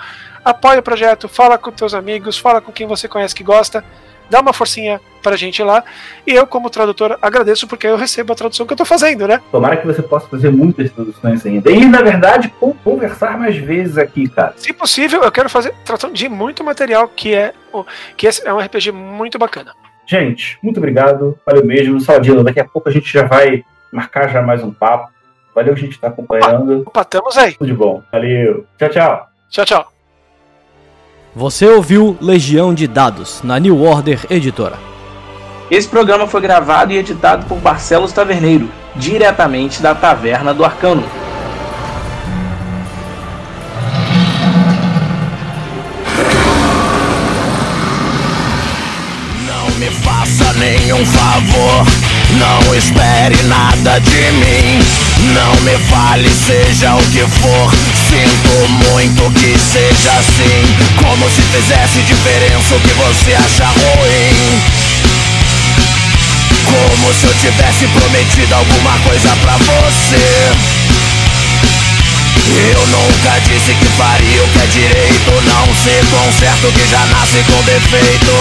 [0.44, 3.84] apoia o projeto, fala com teus amigos, fala com quem você conhece que gosta,
[4.30, 5.82] dá uma forcinha pra gente lá.
[6.24, 9.40] E eu, como tradutor, agradeço porque eu recebo a tradução que eu tô fazendo, né?
[9.50, 11.72] Tomara que você possa fazer muitas traduções ainda.
[11.72, 14.54] E, na verdade, con- conversar mais vezes aqui, cara.
[14.56, 17.52] Se possível, eu quero fazer tradução de muito material que é
[18.16, 19.74] que esse é um RPG muito bacana.
[20.08, 21.38] Gente, muito obrigado.
[21.44, 22.00] Valeu mesmo.
[22.00, 25.10] Saladino, daqui a pouco a gente já vai marcar já mais um papo.
[25.54, 26.82] Valeu que a gente tá acompanhando.
[26.86, 27.52] Opa, estamos aí.
[27.52, 28.02] Tudo de bom.
[28.10, 28.64] Valeu.
[28.78, 29.28] Tchau, tchau.
[29.50, 29.92] Tchau, tchau.
[31.36, 34.78] Você ouviu Legião de Dados na New Order Editora.
[35.70, 41.04] Esse programa foi gravado e editado por Barcelos Taverneiro, diretamente da Taverna do Arcano.
[50.58, 51.86] Nenhum favor,
[52.38, 54.78] não espere nada de mim.
[55.34, 57.72] Não me fale, seja o que for.
[58.08, 60.76] Sinto muito que seja assim.
[61.02, 64.62] Como se fizesse diferença o que você acha ruim.
[66.64, 70.88] Como se eu tivesse prometido alguma coisa pra você.
[72.72, 77.04] Eu nunca disse que faria o que é direito Não ser tão certo que já
[77.06, 78.32] nasce com defeito.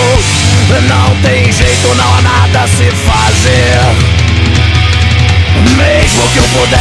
[0.88, 4.37] Não tem jeito, não há nada a se fazer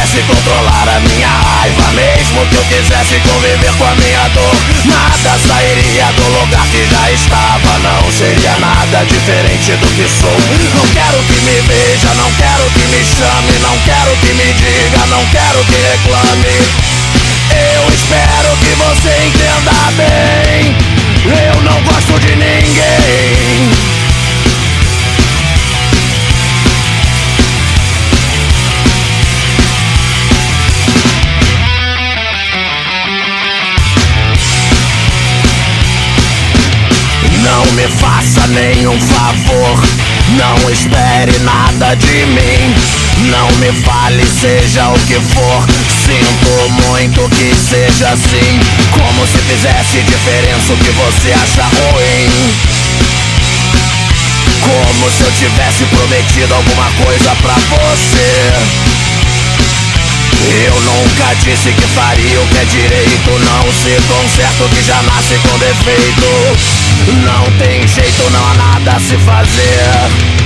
[0.07, 4.55] pudesse controlar a minha raiva Mesmo que eu quisesse conviver com a minha dor
[4.85, 10.37] Nada sairia do lugar que já estava Não seria nada diferente do que sou
[10.75, 15.05] Não quero que me veja, não quero que me chame Não quero que me diga,
[15.07, 16.97] não quero que reclame
[17.49, 20.75] eu espero que você entenda bem.
[21.25, 24.06] Eu não gosto de ninguém.
[37.87, 39.83] Me faça nenhum favor.
[40.35, 42.75] Não espere nada de mim.
[43.31, 45.65] Não me fale, seja o que for.
[46.05, 48.59] Sinto muito que seja assim.
[48.91, 52.53] Como se fizesse diferença o que você acha ruim.
[54.61, 58.96] Como se eu tivesse prometido alguma coisa pra você.
[60.45, 63.29] Eu nunca disse que faria o que é direito.
[63.39, 63.67] Não
[64.07, 66.27] tão certo que já nasce com defeito.
[67.25, 70.37] Não tem jeito, não há nada a se fazer.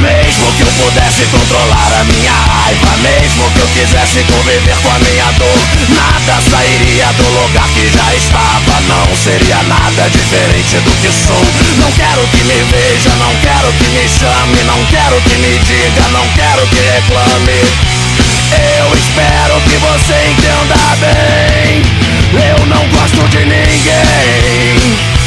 [0.00, 4.98] Mesmo que eu pudesse controlar a minha raiva Mesmo que eu quisesse conviver com a
[5.00, 5.58] minha dor
[5.90, 8.80] Nada sairia do lugar que já estava.
[8.88, 11.44] Não seria nada diferente do que sou.
[11.78, 16.08] Não quero que me veja, não quero que me chame Não quero que me diga,
[16.12, 18.03] não quero que reclame
[18.78, 21.82] eu espero que você entenda bem.
[22.32, 25.23] Eu não gosto de ninguém.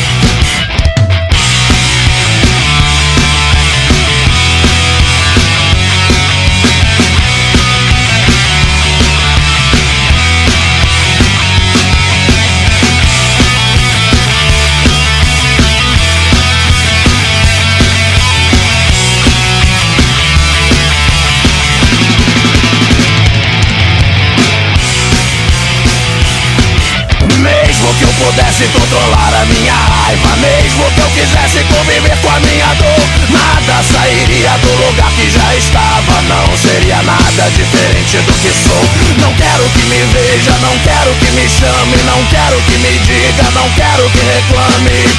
[28.38, 33.02] pudesse controlar a minha raiva Mesmo que eu quisesse conviver com a minha dor.
[33.30, 38.86] Nada sairia do lugar que já estava Não seria nada diferente do que sou.
[39.20, 43.50] Não quero que me veja, não quero que me chame Não quero que me diga,
[43.54, 45.10] não quero que reclame.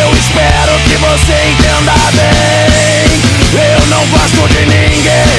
[0.00, 3.04] Eu espero que você entenda bem
[3.52, 5.36] Eu não gosto de ninguém.